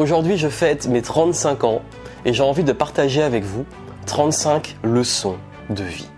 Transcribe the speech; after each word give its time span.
Aujourd'hui, 0.00 0.38
je 0.38 0.48
fête 0.48 0.88
mes 0.88 1.02
35 1.02 1.62
ans 1.64 1.82
et 2.24 2.32
j'ai 2.32 2.42
envie 2.42 2.64
de 2.64 2.72
partager 2.72 3.22
avec 3.22 3.44
vous 3.44 3.66
35 4.06 4.78
leçons 4.82 5.36
de 5.68 5.84
vie. 5.84 6.08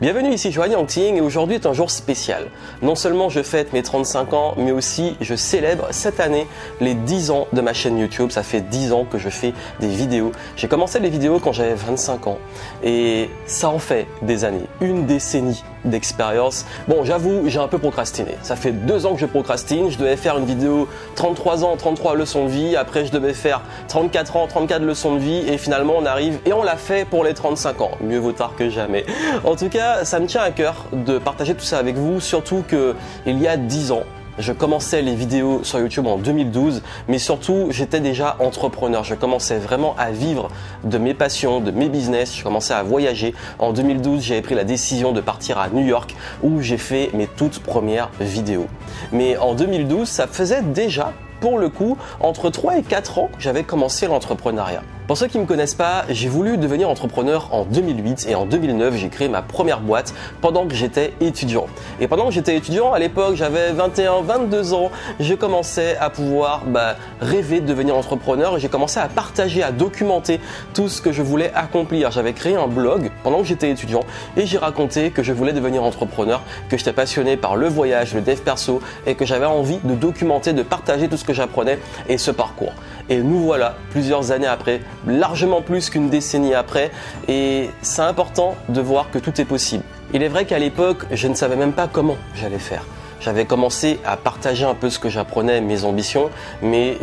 Bienvenue 0.00 0.32
ici 0.32 0.50
Joanne 0.50 0.72
Yangting 0.72 1.16
et 1.16 1.20
aujourd'hui 1.20 1.56
est 1.56 1.66
un 1.66 1.74
jour 1.74 1.90
spécial. 1.90 2.46
Non 2.80 2.94
seulement 2.94 3.28
je 3.28 3.42
fête 3.42 3.74
mes 3.74 3.82
35 3.82 4.32
ans, 4.32 4.54
mais 4.56 4.72
aussi 4.72 5.18
je 5.20 5.34
célèbre 5.34 5.88
cette 5.90 6.18
année 6.18 6.46
les 6.80 6.94
10 6.94 7.30
ans 7.30 7.46
de 7.52 7.60
ma 7.60 7.74
chaîne 7.74 7.98
YouTube. 7.98 8.30
Ça 8.30 8.42
fait 8.42 8.62
10 8.62 8.94
ans 8.94 9.04
que 9.04 9.18
je 9.18 9.28
fais 9.28 9.52
des 9.80 9.88
vidéos. 9.88 10.32
J'ai 10.56 10.68
commencé 10.68 10.98
les 10.98 11.10
vidéos 11.10 11.40
quand 11.40 11.52
j'avais 11.52 11.74
25 11.74 12.26
ans 12.26 12.38
et 12.82 13.28
ça 13.44 13.68
en 13.68 13.78
fait 13.78 14.06
des 14.22 14.44
années, 14.44 14.64
une 14.80 15.04
décennie 15.04 15.62
d'expérience. 15.84 16.66
Bon, 16.88 17.04
j'avoue, 17.04 17.42
j'ai 17.46 17.58
un 17.58 17.68
peu 17.68 17.78
procrastiné. 17.78 18.36
Ça 18.42 18.56
fait 18.56 18.72
deux 18.72 19.06
ans 19.06 19.14
que 19.14 19.20
je 19.20 19.26
procrastine. 19.26 19.90
Je 19.90 19.98
devais 19.98 20.16
faire 20.16 20.38
une 20.38 20.44
vidéo 20.44 20.88
33 21.16 21.64
ans, 21.64 21.76
33 21.76 22.14
leçons 22.14 22.46
de 22.46 22.50
vie. 22.50 22.76
Après, 22.76 23.04
je 23.04 23.12
devais 23.12 23.34
faire 23.34 23.62
34 23.88 24.36
ans, 24.36 24.46
34 24.46 24.82
leçons 24.82 25.14
de 25.14 25.20
vie. 25.20 25.48
Et 25.48 25.58
finalement, 25.58 25.94
on 25.98 26.06
arrive 26.06 26.38
et 26.46 26.52
on 26.52 26.62
l'a 26.62 26.76
fait 26.76 27.04
pour 27.04 27.24
les 27.24 27.34
35 27.34 27.80
ans. 27.80 27.92
Mieux 28.00 28.18
vaut 28.18 28.32
tard 28.32 28.54
que 28.56 28.68
jamais. 28.68 29.04
En 29.44 29.56
tout 29.56 29.68
cas, 29.68 30.04
ça 30.04 30.20
me 30.20 30.26
tient 30.26 30.42
à 30.42 30.50
cœur 30.50 30.86
de 30.92 31.18
partager 31.18 31.54
tout 31.54 31.64
ça 31.64 31.78
avec 31.78 31.96
vous. 31.96 32.20
Surtout 32.20 32.64
que 32.66 32.94
il 33.26 33.40
y 33.40 33.48
a 33.48 33.56
10 33.56 33.92
ans, 33.92 34.04
je 34.38 34.52
commençais 34.52 35.02
les 35.02 35.14
vidéos 35.14 35.64
sur 35.64 35.78
YouTube 35.78 36.06
en 36.06 36.16
2012, 36.16 36.82
mais 37.08 37.18
surtout 37.18 37.68
j'étais 37.70 38.00
déjà 38.00 38.36
entrepreneur. 38.40 39.04
Je 39.04 39.14
commençais 39.14 39.58
vraiment 39.58 39.94
à 39.98 40.10
vivre 40.10 40.48
de 40.84 40.98
mes 40.98 41.14
passions, 41.14 41.60
de 41.60 41.70
mes 41.70 41.88
business. 41.88 42.36
Je 42.36 42.42
commençais 42.42 42.74
à 42.74 42.82
voyager. 42.82 43.34
En 43.58 43.72
2012, 43.72 44.22
j'avais 44.22 44.42
pris 44.42 44.54
la 44.54 44.64
décision 44.64 45.12
de 45.12 45.20
partir 45.20 45.58
à 45.58 45.68
New 45.68 45.84
York 45.84 46.14
où 46.42 46.60
j'ai 46.60 46.78
fait 46.78 47.10
mes 47.12 47.26
toutes 47.26 47.60
premières 47.60 48.10
vidéos. 48.20 48.66
Mais 49.12 49.36
en 49.36 49.54
2012, 49.54 50.08
ça 50.08 50.26
faisait 50.26 50.62
déjà, 50.62 51.12
pour 51.40 51.58
le 51.58 51.68
coup, 51.68 51.96
entre 52.20 52.50
3 52.50 52.78
et 52.78 52.82
4 52.82 53.18
ans 53.18 53.30
que 53.36 53.40
j'avais 53.42 53.64
commencé 53.64 54.06
l'entrepreneuriat. 54.06 54.82
Pour 55.10 55.18
ceux 55.18 55.26
qui 55.26 55.38
ne 55.38 55.42
me 55.42 55.48
connaissent 55.48 55.74
pas, 55.74 56.04
j'ai 56.08 56.28
voulu 56.28 56.56
devenir 56.56 56.88
entrepreneur 56.88 57.48
en 57.50 57.64
2008 57.64 58.28
et 58.28 58.36
en 58.36 58.46
2009, 58.46 58.94
j'ai 58.94 59.08
créé 59.08 59.28
ma 59.28 59.42
première 59.42 59.80
boîte 59.80 60.14
pendant 60.40 60.68
que 60.68 60.74
j'étais 60.76 61.14
étudiant. 61.20 61.66
Et 62.00 62.06
pendant 62.06 62.26
que 62.26 62.30
j'étais 62.30 62.54
étudiant, 62.56 62.92
à 62.92 63.00
l'époque, 63.00 63.34
j'avais 63.34 63.72
21, 63.72 64.20
22 64.20 64.72
ans, 64.72 64.92
j'ai 65.18 65.36
commencé 65.36 65.96
à 65.98 66.10
pouvoir 66.10 66.62
bah, 66.64 66.94
rêver 67.20 67.60
de 67.60 67.66
devenir 67.66 67.96
entrepreneur 67.96 68.56
et 68.56 68.60
j'ai 68.60 68.68
commencé 68.68 69.00
à 69.00 69.08
partager, 69.08 69.64
à 69.64 69.72
documenter 69.72 70.38
tout 70.74 70.88
ce 70.88 71.02
que 71.02 71.10
je 71.10 71.22
voulais 71.22 71.50
accomplir. 71.56 72.12
J'avais 72.12 72.32
créé 72.32 72.54
un 72.54 72.68
blog 72.68 73.10
pendant 73.24 73.38
que 73.38 73.46
j'étais 73.46 73.68
étudiant 73.68 74.04
et 74.36 74.46
j'ai 74.46 74.58
raconté 74.58 75.10
que 75.10 75.24
je 75.24 75.32
voulais 75.32 75.52
devenir 75.52 75.82
entrepreneur, 75.82 76.40
que 76.68 76.78
j'étais 76.78 76.92
passionné 76.92 77.36
par 77.36 77.56
le 77.56 77.66
voyage, 77.66 78.14
le 78.14 78.20
dev 78.20 78.38
perso 78.38 78.80
et 79.06 79.16
que 79.16 79.26
j'avais 79.26 79.46
envie 79.46 79.80
de 79.82 79.96
documenter, 79.96 80.52
de 80.52 80.62
partager 80.62 81.08
tout 81.08 81.16
ce 81.16 81.24
que 81.24 81.34
j'apprenais 81.34 81.80
et 82.08 82.16
ce 82.16 82.30
parcours. 82.30 82.74
Et 83.08 83.18
nous 83.18 83.40
voilà, 83.40 83.74
plusieurs 83.90 84.30
années 84.30 84.46
après, 84.46 84.80
largement 85.06 85.62
plus 85.62 85.90
qu'une 85.90 86.10
décennie 86.10 86.54
après, 86.54 86.90
et 87.28 87.70
c'est 87.82 88.02
important 88.02 88.56
de 88.68 88.80
voir 88.80 89.10
que 89.10 89.18
tout 89.18 89.40
est 89.40 89.44
possible. 89.44 89.84
Il 90.12 90.22
est 90.22 90.28
vrai 90.28 90.44
qu'à 90.44 90.58
l'époque, 90.58 91.04
je 91.12 91.28
ne 91.28 91.34
savais 91.34 91.56
même 91.56 91.72
pas 91.72 91.86
comment 91.86 92.16
j'allais 92.34 92.58
faire. 92.58 92.84
J'avais 93.20 93.44
commencé 93.44 94.00
à 94.04 94.16
partager 94.16 94.64
un 94.64 94.74
peu 94.74 94.90
ce 94.90 94.98
que 94.98 95.08
j'apprenais, 95.08 95.60
mes 95.60 95.84
ambitions, 95.84 96.30
mais 96.62 96.96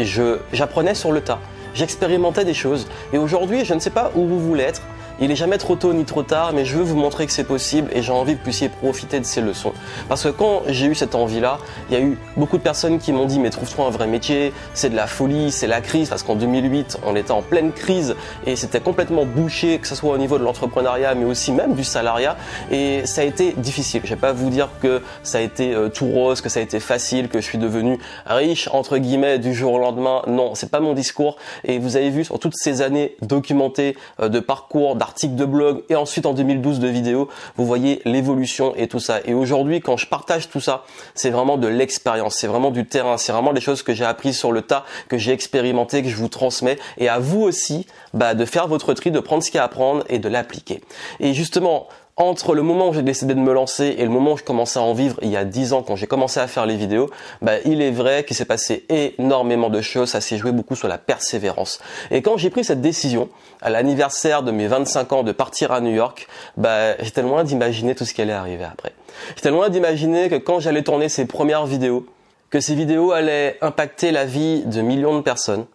j'apprenais 0.52 0.96
sur 0.96 1.12
le 1.12 1.22
tas. 1.22 1.40
J'expérimentais 1.74 2.44
des 2.44 2.56
choses, 2.56 2.88
et 3.14 3.18
aujourd'hui, 3.18 3.64
je 3.66 3.74
ne 3.74 3.80
sais 3.80 3.92
pas 3.92 4.12
où 4.16 4.26
vous 4.26 4.40
voulez 4.40 4.64
être, 4.64 4.82
il 5.20 5.32
est 5.32 5.36
jamais 5.36 5.58
trop 5.58 5.76
tôt 5.76 5.94
ni 5.94 6.06
trop 6.06 6.24
tard, 6.24 6.54
mais 6.54 6.66
je 6.66 6.78
veux 6.78 6.84
vous 6.84 6.96
montrer 6.96 7.26
que 7.26 7.32
c'est 7.32 7.44
possible 7.44 7.90
et 7.94 8.02
j'ai 8.02 8.12
envie 8.12 8.34
que 8.34 8.38
vous 8.38 8.44
puissiez 8.44 8.70
profiter 8.70 9.20
de 9.20 9.26
ces 9.26 9.42
leçons. 9.42 9.74
Parce 10.10 10.24
que 10.24 10.30
quand 10.30 10.64
j'ai 10.68 10.86
eu 10.86 10.96
cette 10.96 11.16
envie-là, 11.16 11.60
il 11.90 11.98
y 11.98 12.00
a 12.00 12.02
eu 12.04 12.18
beaucoup 12.36 12.58
de 12.58 12.64
personnes 12.64 13.00
qui 13.00 13.12
m'ont 13.12 13.26
dit 13.26 13.40
mais 13.40 13.50
trouve-toi 13.50 13.86
un 13.86 13.90
vrai 13.90 14.08
métier, 14.08 14.54
c'est 14.74 14.90
de 14.90 14.96
la 14.96 15.08
folie, 15.08 15.52
c'est 15.52 15.68
la 15.68 15.82
crise, 15.82 16.10
parce 16.10 16.24
qu'en 16.24 16.36
2008, 16.36 17.00
on 17.06 17.16
était 17.16 17.32
en 17.32 17.42
pleine 17.42 17.72
crise 17.72 18.16
et 18.46 18.56
c'était 18.56 18.80
complètement 18.80 19.26
bouché, 19.26 19.80
que 19.80 19.88
ce 19.88 19.96
soit 19.96 20.14
au 20.14 20.18
niveau 20.18 20.38
de 20.38 20.44
l'entrepreneuriat, 20.44 21.16
mais 21.16 21.26
aussi 21.26 21.52
même 21.52 21.74
du 21.74 21.84
salariat. 21.84 22.38
Et 22.72 23.06
ça 23.06 23.22
a 23.22 23.24
été 23.24 23.54
difficile. 23.58 24.02
Je 24.04 24.10
vais 24.10 24.16
pas 24.16 24.34
vous 24.34 24.50
dire 24.50 24.70
que 24.82 25.02
ça 25.24 25.40
a 25.40 25.42
été 25.42 25.74
euh, 25.74 25.90
tout 25.90 26.08
rose, 26.08 26.42
que 26.42 26.50
ça 26.50 26.60
a 26.60 26.64
été 26.64 26.80
facile, 26.80 27.30
que 27.30 27.40
je 27.40 27.46
suis 27.46 27.58
devenu 27.58 28.00
riche 28.26 28.70
entre 28.72 28.98
guillemets 28.98 29.40
du 29.40 29.54
jour 29.54 29.74
au 29.74 29.80
lendemain. 29.80 30.22
Non, 30.28 30.56
c'est 30.56 30.72
pas 30.72 30.80
mon 30.80 30.94
discours. 30.94 31.38
Et 31.64 31.80
vous 31.80 31.96
avez 31.96 32.10
vu 32.10 32.24
sur 32.24 32.40
toutes 32.40 32.56
ces 32.56 32.82
années 32.82 33.16
documentées 33.22 33.98
euh, 34.20 34.30
de 34.30 34.40
parcours, 34.40 34.96
articles 35.08 35.36
de 35.36 35.46
blog 35.46 35.84
et 35.90 35.96
ensuite 35.96 36.26
en 36.26 36.34
2012 36.34 36.80
de 36.80 36.88
vidéos, 36.88 37.30
vous 37.56 37.66
voyez 37.66 38.02
l'évolution 38.06 38.76
et 38.76 38.88
tout 38.88 39.00
ça. 39.00 39.20
Et 39.26 39.34
aujourd'hui, 39.34 39.80
quand 39.80 39.98
je 39.98 40.06
partage 40.06 40.50
tout 40.50 40.60
ça, 40.60 40.84
c'est 41.16 41.30
vraiment 41.30 41.58
de 41.58 41.68
l'expérience, 41.68 42.36
c'est 42.36 42.48
vraiment 42.48 42.72
du 42.72 42.86
terrain, 42.86 43.18
c'est 43.18 43.32
vraiment 43.32 43.54
des 43.54 43.62
choses 43.62 43.84
que 43.84 43.94
j'ai 43.94 44.06
apprises 44.06 44.38
sur 44.38 44.52
le 44.52 44.62
tas, 44.62 44.86
que 45.08 45.18
j'ai 45.18 45.32
expérimenté, 45.32 46.04
que 46.04 46.10
je 46.10 46.16
vous 46.16 46.28
transmets. 46.28 46.78
Et 46.98 47.08
à 47.08 47.20
vous 47.20 47.42
aussi, 47.42 47.88
bah, 48.14 48.34
de 48.34 48.46
faire 48.46 48.68
votre 48.68 48.94
tri, 48.94 49.12
de 49.12 49.20
prendre 49.20 49.44
ce 49.44 49.50
qu'il 49.50 49.58
y 49.58 49.60
a 49.60 49.64
à 49.64 49.68
apprendre 49.68 50.04
et 50.10 50.20
de 50.20 50.28
l'appliquer. 50.28 50.82
Et 51.20 51.34
justement, 51.34 51.88
entre 52.18 52.56
le 52.56 52.64
moment 52.64 52.90
où 52.90 52.94
j'ai 52.94 53.04
décidé 53.04 53.36
de 53.36 53.40
me 53.40 53.54
lancer 53.54 53.96
et 53.98 54.04
le 54.04 54.10
moment 54.10 54.34
où 54.34 54.38
je 54.38 54.44
commençais 54.44 54.80
à 54.80 54.82
en 54.82 54.94
vivre 54.94 55.18
il 55.22 55.30
y 55.30 55.38
a 55.38 55.46
10 55.46 55.74
ans 55.74 55.84
quand 55.84 55.96
j'ai 55.96 56.08
commencé 56.08 56.40
à 56.40 56.48
faire 56.48 56.66
les 56.66 56.76
vidéos, 56.76 57.12
bah, 57.44 57.54
il 57.64 57.82
est 57.82 57.92
vrai 57.92 58.24
qu'il 58.24 58.36
s'est 58.36 58.46
passé 58.46 58.86
énormément 58.90 59.70
de 59.70 59.82
choses, 59.82 60.10
ça 60.10 60.20
s'est 60.20 60.38
joué 60.38 60.52
beaucoup 60.52 60.76
sur 60.76 60.88
la 60.88 60.98
persévérance. 60.98 61.80
Et 62.10 62.24
quand 62.24 62.36
j'ai 62.38 62.50
pris 62.50 62.64
cette 62.64 62.82
décision, 62.82 63.30
à 63.62 63.70
l'anniversaire 63.70 64.42
de 64.42 64.52
mes 64.52 64.68
25 64.68 65.14
ans 65.14 65.24
de 65.24 65.32
partir 65.32 65.72
à 65.72 65.80
New 65.80 65.94
York, 65.94 66.28
bah, 66.58 66.98
j'étais 66.98 67.22
loin 67.22 67.44
d'imaginer 67.44 67.94
tout 67.94 68.06
ce 68.06 68.16
qui 68.16 68.22
allait 68.24 68.34
arriver 68.34 68.66
après. 68.66 68.94
J'étais 69.36 69.52
loin 69.52 69.70
d'imaginer 69.70 70.30
que 70.30 70.36
quand 70.36 70.60
j'allais 70.60 70.84
tourner 70.84 71.10
ces 71.10 71.28
premières 71.28 71.68
vidéos, 71.68 72.08
que 72.50 72.60
ces 72.60 72.74
vidéos 72.74 73.12
allaient 73.12 73.58
impacter 73.62 74.12
la 74.12 74.26
vie 74.26 74.64
de 74.66 74.82
millions 74.82 75.16
de 75.16 75.22
personnes. 75.22 75.66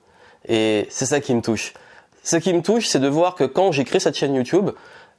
Et 0.48 0.86
c'est 0.90 1.06
ça 1.06 1.20
qui 1.20 1.34
me 1.34 1.40
touche. 1.40 1.72
Ce 2.24 2.36
qui 2.36 2.52
me 2.52 2.62
touche, 2.62 2.86
c'est 2.86 3.00
de 3.00 3.08
voir 3.08 3.34
que 3.34 3.44
quand 3.44 3.72
j'ai 3.72 3.84
créé 3.84 4.00
cette 4.00 4.16
chaîne 4.16 4.34
YouTube, 4.34 4.70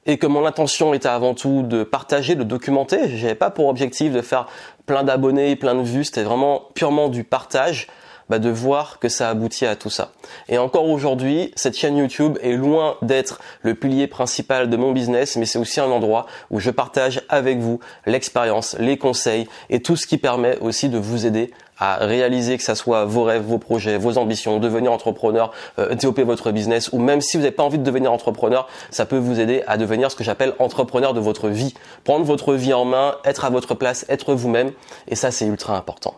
et 0.06 0.18
que 0.18 0.28
mon 0.28 0.46
intention 0.46 0.94
était 0.94 1.08
avant 1.08 1.34
tout 1.34 1.64
de 1.64 1.84
partager, 1.84 2.36
de 2.36 2.44
documenter. 2.44 3.18
J'avais 3.18 3.36
pas 3.36 3.50
pour 3.50 3.68
objectif 3.68 4.12
de 4.12 4.22
faire 4.22 4.48
plein 4.86 5.04
d'abonnés, 5.04 5.56
plein 5.56 5.76
de 5.76 5.82
vues. 5.82 6.06
C'était 6.06 6.24
vraiment 6.24 6.64
purement 6.76 7.10
du 7.10 7.24
partage. 7.24 7.88
Bah 8.30 8.40
de 8.40 8.50
voir 8.50 9.00
que 9.00 9.10
ça 9.10 9.30
aboutit 9.30 9.66
à 9.66 9.76
tout 9.76 9.90
ça. 9.90 10.14
Et 10.48 10.58
encore 10.58 10.88
aujourd'hui, 10.88 11.52
cette 11.58 11.78
chaîne 11.78 11.98
YouTube 11.98 12.38
est 12.42 12.54
loin 12.54 12.96
d'être 13.02 13.42
le 13.64 13.76
pilier 13.76 14.08
principal 14.08 14.70
de 14.70 14.78
mon 14.78 14.94
business, 14.94 15.36
mais 15.36 15.46
c'est 15.46 15.60
aussi 15.60 15.82
un 15.82 15.92
endroit 15.92 16.26
où 16.50 16.62
je 16.62 16.72
partage 16.72 17.22
avec 17.28 17.60
vous 17.60 17.82
l'expérience, 18.06 18.78
les 18.80 18.98
conseils 18.98 19.46
et 19.70 19.82
tout 19.82 19.98
ce 19.98 20.08
qui 20.08 20.18
permet 20.18 20.58
aussi 20.60 20.88
de 20.88 20.98
vous 20.98 21.26
aider 21.26 21.52
à 21.84 22.06
réaliser 22.06 22.58
que 22.58 22.64
ça 22.64 22.76
soit 22.76 23.04
vos 23.04 23.24
rêves, 23.24 23.44
vos 23.44 23.58
projets, 23.58 23.98
vos 23.98 24.18
ambitions, 24.18 24.58
devenir 24.60 24.94
entrepreneur, 24.94 25.52
euh, 25.80 25.94
développer 25.96 26.24
votre 26.24 26.52
business, 26.52 26.90
ou 26.94 27.00
même 27.00 27.20
si 27.20 27.36
vous 27.36 27.44
n'avez 27.44 27.54
pas 27.54 27.64
envie 27.64 27.78
de 27.78 27.84
devenir 27.84 28.14
entrepreneur, 28.14 28.70
ça 28.90 29.06
peut 29.06 29.18
vous 29.18 29.42
aider 29.42 29.64
à 29.68 29.76
devenir 29.76 30.10
ce 30.10 30.16
que 30.16 30.24
j'appelle 30.24 30.54
entrepreneur 30.60 31.14
de 31.14 31.20
votre 31.20 31.50
vie. 31.50 31.74
Prendre 32.06 32.24
votre 32.24 32.54
vie 32.54 32.74
en 32.74 32.86
main, 32.86 33.16
être 33.26 33.44
à 33.44 33.50
votre 33.50 33.76
place, 33.76 34.06
être 34.08 34.34
vous-même, 34.34 34.72
et 35.10 35.16
ça 35.16 35.30
c'est 35.30 35.46
ultra 35.46 35.76
important. 35.76 36.14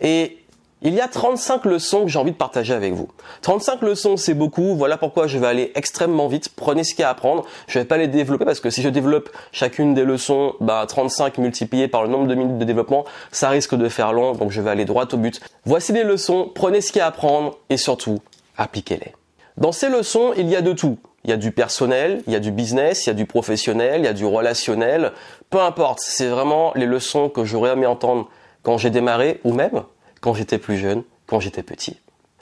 Et 0.00 0.43
il 0.86 0.92
y 0.92 1.00
a 1.00 1.08
35 1.08 1.64
leçons 1.64 2.04
que 2.04 2.08
j'ai 2.10 2.18
envie 2.18 2.32
de 2.32 2.36
partager 2.36 2.74
avec 2.74 2.92
vous. 2.92 3.08
35 3.40 3.80
leçons, 3.80 4.18
c'est 4.18 4.34
beaucoup. 4.34 4.76
Voilà 4.76 4.98
pourquoi 4.98 5.26
je 5.26 5.38
vais 5.38 5.46
aller 5.46 5.72
extrêmement 5.74 6.28
vite. 6.28 6.50
Prenez 6.54 6.84
ce 6.84 6.94
qu'il 6.94 7.00
y 7.00 7.04
a 7.04 7.08
à 7.08 7.12
apprendre. 7.12 7.46
Je 7.68 7.78
vais 7.78 7.86
pas 7.86 7.96
les 7.96 8.06
développer 8.06 8.44
parce 8.44 8.60
que 8.60 8.68
si 8.68 8.82
je 8.82 8.90
développe 8.90 9.30
chacune 9.50 9.94
des 9.94 10.04
leçons, 10.04 10.52
bah, 10.60 10.84
35 10.86 11.38
multiplié 11.38 11.88
par 11.88 12.02
le 12.02 12.10
nombre 12.10 12.26
de 12.26 12.34
minutes 12.34 12.58
de 12.58 12.64
développement, 12.66 13.06
ça 13.32 13.48
risque 13.48 13.74
de 13.74 13.88
faire 13.88 14.12
long. 14.12 14.32
Donc 14.32 14.50
je 14.50 14.60
vais 14.60 14.68
aller 14.68 14.84
droit 14.84 15.06
au 15.10 15.16
but. 15.16 15.40
Voici 15.64 15.94
les 15.94 16.04
leçons. 16.04 16.52
Prenez 16.54 16.82
ce 16.82 16.92
qu'il 16.92 16.98
y 16.98 17.02
a 17.02 17.06
à 17.06 17.08
apprendre 17.08 17.56
et 17.70 17.78
surtout, 17.78 18.20
appliquez-les. 18.58 19.14
Dans 19.56 19.72
ces 19.72 19.88
leçons, 19.88 20.32
il 20.36 20.50
y 20.50 20.56
a 20.56 20.60
de 20.60 20.74
tout. 20.74 20.98
Il 21.24 21.30
y 21.30 21.32
a 21.32 21.38
du 21.38 21.50
personnel, 21.50 22.22
il 22.26 22.34
y 22.34 22.36
a 22.36 22.40
du 22.40 22.50
business, 22.50 23.06
il 23.06 23.08
y 23.08 23.10
a 23.10 23.14
du 23.14 23.24
professionnel, 23.24 24.02
il 24.02 24.04
y 24.04 24.08
a 24.08 24.12
du 24.12 24.26
relationnel. 24.26 25.12
Peu 25.48 25.60
importe. 25.60 26.00
C'est 26.00 26.28
vraiment 26.28 26.72
les 26.76 26.84
leçons 26.84 27.30
que 27.30 27.42
j'aurais 27.44 27.70
aimé 27.70 27.86
entendre 27.86 28.28
quand 28.62 28.76
j'ai 28.76 28.90
démarré 28.90 29.40
ou 29.44 29.54
même 29.54 29.84
quand 30.24 30.32
j'étais 30.32 30.56
plus 30.56 30.78
jeune, 30.78 31.02
quand 31.26 31.38
j'étais 31.38 31.62
petit. 31.62 31.98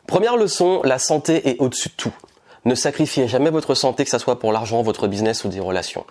Première 0.07 0.37
leçon, 0.37 0.83
la 0.85 1.01
santé 1.01 1.49
est 1.49 1.59
au-dessus 1.59 1.89
de 1.89 1.95
tout. 1.97 2.15
Ne 2.65 2.77
sacrifiez 2.77 3.27
jamais 3.27 3.51
votre 3.51 3.75
santé, 3.75 4.05
que 4.05 4.11
ce 4.11 4.19
soit 4.19 4.39
pour 4.39 4.53
l'argent, 4.53 4.83
votre 4.83 5.09
business 5.09 5.43
ou 5.43 5.49
des 5.49 5.59
relations. 5.59 6.07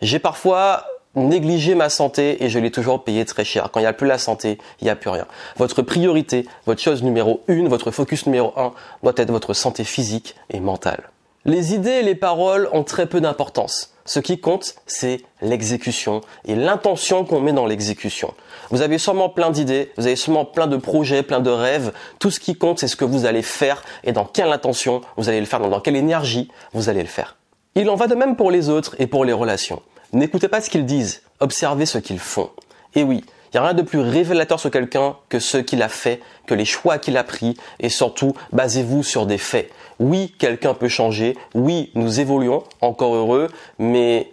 J'ai 0.00 0.20
parfois 0.20 0.86
négligé 1.16 1.74
ma 1.74 1.88
santé 1.88 2.44
et 2.44 2.48
je 2.48 2.60
l'ai 2.60 2.70
toujours 2.70 3.02
payé 3.02 3.24
très 3.24 3.44
cher. 3.44 3.70
Quand 3.72 3.80
il 3.80 3.82
n'y 3.82 3.88
a 3.88 3.92
plus 3.92 4.06
la 4.06 4.16
santé, 4.16 4.58
il 4.80 4.84
n'y 4.84 4.90
a 4.90 4.96
plus 4.96 5.10
rien. 5.10 5.26
Votre 5.56 5.82
priorité, 5.82 6.46
votre 6.66 6.80
chose 6.80 7.02
numéro 7.02 7.42
une, 7.48 7.66
votre 7.66 7.90
focus 7.90 8.26
numéro 8.26 8.52
un 8.56 8.72
doit 9.02 9.14
être 9.16 9.32
votre 9.32 9.54
santé 9.54 9.82
physique 9.82 10.36
et 10.50 10.60
mentale. 10.60 11.10
Les 11.44 11.74
idées 11.74 11.90
et 11.90 12.02
les 12.02 12.14
paroles 12.14 12.68
ont 12.72 12.84
très 12.84 13.06
peu 13.06 13.20
d'importance. 13.20 13.91
Ce 14.04 14.18
qui 14.18 14.40
compte, 14.40 14.74
c'est 14.86 15.20
l'exécution 15.40 16.22
et 16.44 16.54
l'intention 16.54 17.24
qu'on 17.24 17.40
met 17.40 17.52
dans 17.52 17.66
l'exécution. 17.66 18.34
Vous 18.70 18.82
avez 18.82 18.98
sûrement 18.98 19.28
plein 19.28 19.50
d'idées, 19.50 19.92
vous 19.96 20.06
avez 20.06 20.16
sûrement 20.16 20.44
plein 20.44 20.66
de 20.66 20.76
projets, 20.76 21.22
plein 21.22 21.40
de 21.40 21.50
rêves. 21.50 21.92
Tout 22.18 22.30
ce 22.30 22.40
qui 22.40 22.56
compte, 22.56 22.80
c'est 22.80 22.88
ce 22.88 22.96
que 22.96 23.04
vous 23.04 23.26
allez 23.26 23.42
faire 23.42 23.82
et 24.02 24.12
dans 24.12 24.24
quelle 24.24 24.52
intention 24.52 25.02
vous 25.16 25.28
allez 25.28 25.40
le 25.40 25.46
faire, 25.46 25.60
dans 25.60 25.80
quelle 25.80 25.96
énergie 25.96 26.50
vous 26.72 26.88
allez 26.88 27.02
le 27.02 27.08
faire. 27.08 27.36
Il 27.74 27.88
en 27.90 27.94
va 27.94 28.06
de 28.06 28.14
même 28.14 28.36
pour 28.36 28.50
les 28.50 28.68
autres 28.68 28.96
et 28.98 29.06
pour 29.06 29.24
les 29.24 29.32
relations. 29.32 29.82
N'écoutez 30.12 30.48
pas 30.48 30.60
ce 30.60 30.68
qu'ils 30.68 30.84
disent, 30.84 31.22
observez 31.40 31.86
ce 31.86 31.98
qu'ils 31.98 32.18
font. 32.18 32.50
Et 32.94 33.02
oui, 33.02 33.24
Il 33.52 33.56
n'y 33.56 33.58
a 33.58 33.64
rien 33.64 33.74
de 33.74 33.82
plus 33.82 34.00
révélateur 34.00 34.58
sur 34.58 34.70
quelqu'un 34.70 35.16
que 35.28 35.38
ce 35.38 35.58
qu'il 35.58 35.82
a 35.82 35.90
fait, 35.90 36.20
que 36.46 36.54
les 36.54 36.64
choix 36.64 36.96
qu'il 36.96 37.18
a 37.18 37.24
pris 37.24 37.54
et 37.80 37.90
surtout 37.90 38.32
basez-vous 38.52 39.02
sur 39.02 39.26
des 39.26 39.36
faits. 39.36 39.70
Oui, 40.02 40.34
quelqu'un 40.36 40.74
peut 40.74 40.88
changer, 40.88 41.38
oui, 41.54 41.92
nous 41.94 42.18
évoluons, 42.18 42.64
encore 42.80 43.14
heureux, 43.14 43.46
mais 43.78 44.32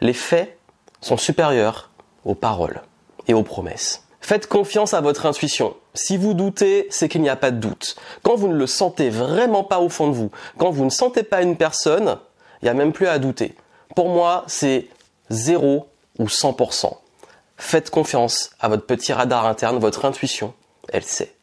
les 0.00 0.14
faits 0.14 0.56
sont 1.02 1.18
supérieurs 1.18 1.90
aux 2.24 2.34
paroles 2.34 2.80
et 3.28 3.34
aux 3.34 3.42
promesses. 3.42 4.04
Faites 4.22 4.46
confiance 4.46 4.94
à 4.94 5.02
votre 5.02 5.26
intuition. 5.26 5.76
Si 5.92 6.16
vous 6.16 6.32
doutez, 6.32 6.86
c'est 6.88 7.10
qu'il 7.10 7.20
n'y 7.20 7.28
a 7.28 7.36
pas 7.36 7.50
de 7.50 7.58
doute. 7.58 7.96
Quand 8.22 8.36
vous 8.36 8.48
ne 8.48 8.56
le 8.56 8.66
sentez 8.66 9.10
vraiment 9.10 9.64
pas 9.64 9.80
au 9.80 9.90
fond 9.90 10.08
de 10.08 10.14
vous, 10.14 10.30
quand 10.56 10.70
vous 10.70 10.86
ne 10.86 10.90
sentez 10.90 11.22
pas 11.22 11.42
une 11.42 11.58
personne, 11.58 12.16
il 12.62 12.64
n'y 12.64 12.70
a 12.70 12.74
même 12.74 12.94
plus 12.94 13.06
à 13.06 13.18
douter. 13.18 13.54
Pour 13.94 14.08
moi, 14.08 14.44
c'est 14.46 14.88
0 15.28 15.86
ou 16.18 16.24
100%. 16.24 16.90
Faites 17.58 17.90
confiance 17.90 18.48
à 18.60 18.70
votre 18.70 18.86
petit 18.86 19.12
radar 19.12 19.44
interne, 19.44 19.78
votre 19.78 20.06
intuition, 20.06 20.54
elle 20.88 21.04
sait. 21.04 21.35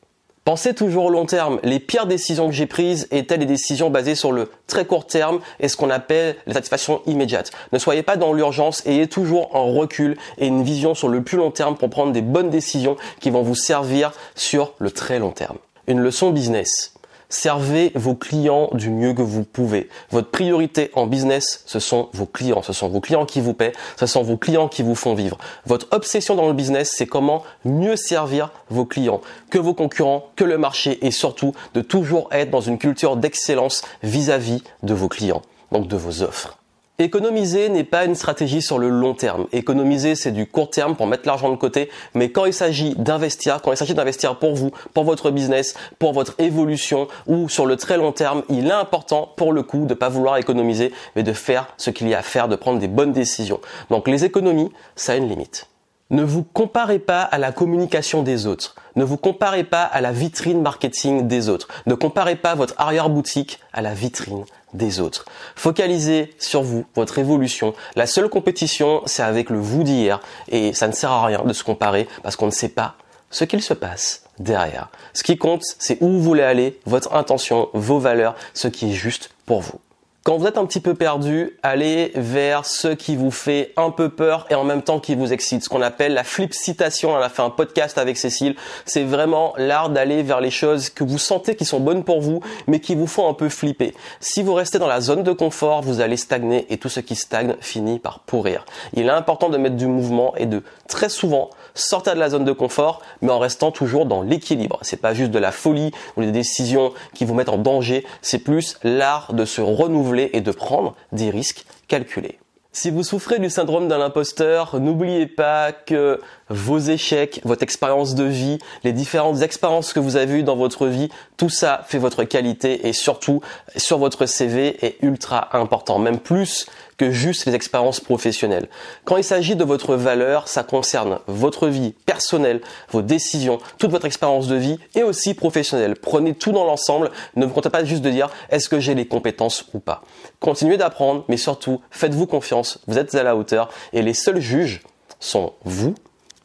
Pensez 0.45 0.73
toujours 0.73 1.05
au 1.05 1.09
long 1.09 1.25
terme. 1.25 1.59
Les 1.63 1.79
pires 1.79 2.05
décisions 2.05 2.47
que 2.47 2.53
j'ai 2.53 2.65
prises 2.65 3.07
étaient 3.11 3.37
les 3.37 3.45
décisions 3.45 3.89
basées 3.89 4.15
sur 4.15 4.33
le 4.33 4.51
très 4.67 4.83
court 4.83 5.07
terme 5.07 5.39
et 5.61 5.69
ce 5.69 5.77
qu'on 5.77 5.89
appelle 5.89 6.35
la 6.47 6.53
satisfaction 6.53 7.01
immédiate. 7.05 7.51
Ne 7.71 7.79
soyez 7.79 8.03
pas 8.03 8.17
dans 8.17 8.33
l'urgence, 8.33 8.85
ayez 8.85 9.07
toujours 9.07 9.55
un 9.55 9.73
recul 9.79 10.17
et 10.37 10.47
une 10.47 10.63
vision 10.63 10.95
sur 10.95 11.07
le 11.07 11.23
plus 11.23 11.37
long 11.37 11.49
terme 11.49 11.77
pour 11.77 11.89
prendre 11.89 12.11
des 12.11 12.21
bonnes 12.21 12.49
décisions 12.49 12.97
qui 13.21 13.29
vont 13.29 13.41
vous 13.41 13.55
servir 13.55 14.11
sur 14.35 14.73
le 14.79 14.91
très 14.91 15.17
long 15.17 15.31
terme. 15.31 15.57
Une 15.87 16.01
leçon 16.01 16.31
business. 16.31 16.92
Servez 17.35 17.91
vos 17.95 18.13
clients 18.13 18.69
du 18.73 18.91
mieux 18.91 19.15
que 19.15 19.23
vous 19.23 19.43
pouvez. 19.43 19.89
Votre 20.11 20.29
priorité 20.29 20.91
en 20.93 21.07
business, 21.07 21.63
ce 21.65 21.79
sont 21.79 22.09
vos 22.13 22.27
clients. 22.27 22.61
Ce 22.61 22.73
sont 22.73 22.89
vos 22.89 23.01
clients 23.01 23.25
qui 23.25 23.41
vous 23.41 23.55
paient. 23.55 23.73
Ce 23.97 24.05
sont 24.05 24.21
vos 24.21 24.37
clients 24.37 24.67
qui 24.67 24.83
vous 24.83 24.93
font 24.93 25.15
vivre. 25.15 25.39
Votre 25.65 25.87
obsession 25.89 26.35
dans 26.35 26.45
le 26.45 26.53
business, 26.53 26.93
c'est 26.95 27.07
comment 27.07 27.41
mieux 27.65 27.95
servir 27.95 28.51
vos 28.69 28.85
clients 28.85 29.19
que 29.49 29.57
vos 29.57 29.73
concurrents, 29.73 30.27
que 30.35 30.43
le 30.43 30.59
marché 30.59 31.03
et 31.03 31.09
surtout 31.09 31.55
de 31.73 31.81
toujours 31.81 32.29
être 32.31 32.51
dans 32.51 32.61
une 32.61 32.77
culture 32.77 33.17
d'excellence 33.17 33.81
vis-à-vis 34.03 34.61
de 34.83 34.93
vos 34.93 35.09
clients, 35.09 35.41
donc 35.71 35.87
de 35.87 35.97
vos 35.97 36.21
offres. 36.21 36.59
Économiser 36.99 37.69
n'est 37.69 37.83
pas 37.83 38.05
une 38.05 38.13
stratégie 38.13 38.61
sur 38.61 38.77
le 38.77 38.87
long 38.87 39.15
terme. 39.15 39.47
Économiser, 39.51 40.13
c'est 40.13 40.31
du 40.31 40.45
court 40.45 40.69
terme 40.69 40.95
pour 40.95 41.07
mettre 41.07 41.25
l'argent 41.25 41.49
de 41.49 41.55
côté. 41.55 41.89
Mais 42.13 42.29
quand 42.29 42.45
il 42.45 42.53
s'agit 42.53 42.93
d'investir, 42.93 43.63
quand 43.63 43.71
il 43.71 43.77
s'agit 43.77 43.95
d'investir 43.95 44.37
pour 44.37 44.53
vous, 44.53 44.69
pour 44.93 45.03
votre 45.03 45.31
business, 45.31 45.73
pour 45.97 46.13
votre 46.13 46.35
évolution 46.37 47.07
ou 47.25 47.49
sur 47.49 47.65
le 47.65 47.77
très 47.77 47.97
long 47.97 48.11
terme, 48.11 48.43
il 48.47 48.67
est 48.67 48.71
important 48.71 49.27
pour 49.35 49.53
le 49.53 49.63
coup 49.63 49.87
de 49.87 49.95
pas 49.95 50.09
vouloir 50.09 50.37
économiser, 50.37 50.91
mais 51.15 51.23
de 51.23 51.33
faire 51.33 51.73
ce 51.77 51.89
qu'il 51.89 52.07
y 52.09 52.13
a 52.13 52.19
à 52.19 52.21
faire, 52.21 52.47
de 52.47 52.55
prendre 52.55 52.77
des 52.77 52.87
bonnes 52.87 53.11
décisions. 53.11 53.59
Donc 53.89 54.07
les 54.07 54.23
économies, 54.23 54.71
ça 54.95 55.13
a 55.13 55.15
une 55.15 55.27
limite. 55.27 55.67
Ne 56.13 56.23
vous 56.23 56.43
comparez 56.43 56.99
pas 56.99 57.23
à 57.23 57.39
la 57.39 57.51
communication 57.51 58.21
des 58.21 58.45
autres. 58.45 58.75
Ne 58.95 59.03
vous 59.03 59.17
comparez 59.17 59.63
pas 59.63 59.81
à 59.81 59.99
la 59.99 60.11
vitrine 60.11 60.61
marketing 60.61 61.27
des 61.27 61.49
autres. 61.49 61.67
Ne 61.87 61.95
comparez 61.95 62.35
pas 62.35 62.53
votre 62.53 62.75
arrière-boutique 62.77 63.59
à 63.73 63.81
la 63.81 63.95
vitrine 63.95 64.45
des 64.75 64.99
autres. 64.99 65.25
Focalisez 65.55 66.35
sur 66.37 66.61
vous, 66.61 66.85
votre 66.93 67.17
évolution. 67.17 67.73
La 67.95 68.05
seule 68.05 68.29
compétition, 68.29 69.01
c'est 69.07 69.23
avec 69.23 69.49
le 69.49 69.57
vous 69.57 69.81
d'hier 69.81 70.19
et 70.49 70.73
ça 70.73 70.87
ne 70.87 70.93
sert 70.93 71.09
à 71.09 71.25
rien 71.25 71.43
de 71.43 71.53
se 71.53 71.63
comparer 71.63 72.07
parce 72.21 72.35
qu'on 72.35 72.45
ne 72.45 72.51
sait 72.51 72.69
pas 72.69 72.93
ce 73.31 73.43
qu'il 73.43 73.63
se 73.63 73.73
passe 73.73 74.25
derrière. 74.37 74.89
Ce 75.13 75.23
qui 75.23 75.39
compte, 75.39 75.63
c'est 75.79 75.97
où 75.99 76.09
vous 76.09 76.21
voulez 76.21 76.43
aller, 76.43 76.79
votre 76.85 77.15
intention, 77.15 77.69
vos 77.73 77.97
valeurs, 77.97 78.35
ce 78.53 78.67
qui 78.67 78.91
est 78.91 78.93
juste 78.93 79.31
pour 79.47 79.61
vous. 79.61 79.79
Quand 80.23 80.37
vous 80.37 80.47
êtes 80.47 80.57
un 80.57 80.65
petit 80.65 80.79
peu 80.79 80.93
perdu, 80.93 81.57
allez 81.63 82.13
vers 82.15 82.65
ce 82.65 82.87
qui 82.87 83.17
vous 83.17 83.29
fait 83.29 83.73
un 83.75 83.89
peu 83.91 84.07
peur 84.07 84.45
et 84.49 84.55
en 84.55 84.63
même 84.63 84.81
temps 84.81 85.01
qui 85.01 85.15
vous 85.15 85.33
excite. 85.33 85.65
Ce 85.65 85.67
qu'on 85.67 85.81
appelle 85.81 86.13
la 86.13 86.23
flip 86.23 86.53
citation. 86.53 87.11
On 87.11 87.17
a 87.17 87.27
fait 87.27 87.41
un 87.41 87.49
podcast 87.49 87.97
avec 87.97 88.15
Cécile. 88.15 88.55
C'est 88.85 89.03
vraiment 89.03 89.53
l'art 89.57 89.89
d'aller 89.89 90.23
vers 90.23 90.39
les 90.39 90.49
choses 90.49 90.89
que 90.89 91.03
vous 91.03 91.17
sentez 91.17 91.57
qui 91.57 91.65
sont 91.65 91.81
bonnes 91.81 92.05
pour 92.05 92.21
vous, 92.21 92.39
mais 92.67 92.79
qui 92.79 92.95
vous 92.95 93.05
font 93.05 93.27
un 93.27 93.33
peu 93.33 93.49
flipper. 93.49 93.93
Si 94.21 94.43
vous 94.43 94.53
restez 94.53 94.79
dans 94.79 94.87
la 94.87 95.01
zone 95.01 95.23
de 95.23 95.33
confort, 95.33 95.81
vous 95.81 95.99
allez 95.99 96.15
stagner 96.15 96.67
et 96.71 96.77
tout 96.77 96.87
ce 96.87 97.01
qui 97.01 97.15
stagne 97.15 97.57
finit 97.59 97.99
par 97.99 98.19
pourrir. 98.19 98.63
Il 98.93 99.07
est 99.07 99.09
important 99.09 99.49
de 99.49 99.57
mettre 99.57 99.75
du 99.75 99.87
mouvement 99.87 100.37
et 100.37 100.45
de 100.45 100.63
très 100.87 101.09
souvent 101.09 101.49
sortir 101.75 102.15
de 102.15 102.19
la 102.19 102.29
zone 102.29 102.45
de 102.45 102.51
confort, 102.51 103.01
mais 103.21 103.31
en 103.31 103.39
restant 103.39 103.71
toujours 103.71 104.05
dans 104.05 104.21
l'équilibre. 104.21 104.79
C'est 104.81 105.01
pas 105.01 105.13
juste 105.13 105.31
de 105.31 105.39
la 105.39 105.51
folie 105.51 105.91
ou 106.17 106.21
des 106.21 106.31
décisions 106.31 106.93
qui 107.13 107.25
vous 107.25 107.33
mettent 107.33 107.49
en 107.49 107.57
danger. 107.57 108.05
C'est 108.21 108.39
plus 108.39 108.77
l'art 108.83 109.33
de 109.33 109.45
se 109.45 109.61
renouveler 109.61 110.29
et 110.33 110.41
de 110.41 110.51
prendre 110.51 110.95
des 111.11 111.29
risques 111.29 111.65
calculés. 111.87 112.39
Si 112.75 112.89
vous 112.89 113.03
souffrez 113.03 113.37
du 113.37 113.51
syndrome 113.51 113.87
de 113.87 113.93
l'imposteur, 113.93 114.79
n'oubliez 114.79 115.27
pas 115.27 115.71
que 115.71 116.19
vos 116.49 116.79
échecs, 116.79 117.39
votre 117.43 117.61
expérience 117.61 118.15
de 118.15 118.23
vie, 118.23 118.57
les 118.83 118.93
différentes 118.93 119.43
expériences 119.43 119.93
que 119.93 119.99
vous 119.99 120.15
avez 120.15 120.39
eues 120.39 120.43
dans 120.43 120.55
votre 120.55 120.87
vie, 120.87 121.09
tout 121.37 121.49
ça 121.49 121.85
fait 121.87 121.99
votre 121.99 122.23
qualité 122.23 122.87
et 122.87 122.93
surtout 122.93 123.41
sur 123.77 123.99
votre 123.99 124.25
CV 124.25 124.83
est 124.83 124.97
ultra 125.03 125.55
important, 125.55 125.99
même 125.99 126.17
plus 126.17 126.65
que 126.97 127.11
juste 127.11 127.45
les 127.45 127.55
expériences 127.55 127.99
professionnelles. 127.99 128.69
Quand 129.05 129.17
il 129.17 129.23
s'agit 129.23 129.55
de 129.55 129.63
votre 129.63 129.95
valeur, 129.95 130.47
ça 130.47 130.63
concerne 130.63 131.19
votre 131.27 131.67
vie 131.67 131.93
personnelle, 132.05 132.61
vos 132.89 133.01
décisions, 133.01 133.59
toute 133.77 133.91
votre 133.91 134.05
expérience 134.05 134.47
de 134.47 134.55
vie 134.55 134.79
et 134.95 135.03
aussi 135.03 135.33
professionnelle. 135.33 135.95
Prenez 135.95 136.33
tout 136.33 136.51
dans 136.51 136.65
l'ensemble, 136.65 137.11
ne 137.35 137.45
vous 137.45 137.53
comptez 137.53 137.69
pas 137.69 137.83
juste 137.83 138.01
de 138.01 138.09
dire 138.09 138.29
est-ce 138.49 138.69
que 138.69 138.79
j'ai 138.79 138.95
les 138.95 139.07
compétences 139.07 139.65
ou 139.73 139.79
pas. 139.79 140.03
Continuez 140.39 140.77
d'apprendre, 140.77 141.25
mais 141.27 141.37
surtout 141.37 141.81
faites-vous 141.91 142.27
confiance, 142.27 142.79
vous 142.87 142.97
êtes 142.97 143.15
à 143.15 143.23
la 143.23 143.35
hauteur 143.35 143.69
et 143.93 144.01
les 144.01 144.13
seuls 144.13 144.39
juges 144.39 144.81
sont 145.19 145.53
vous 145.63 145.95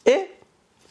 et 0.05 0.29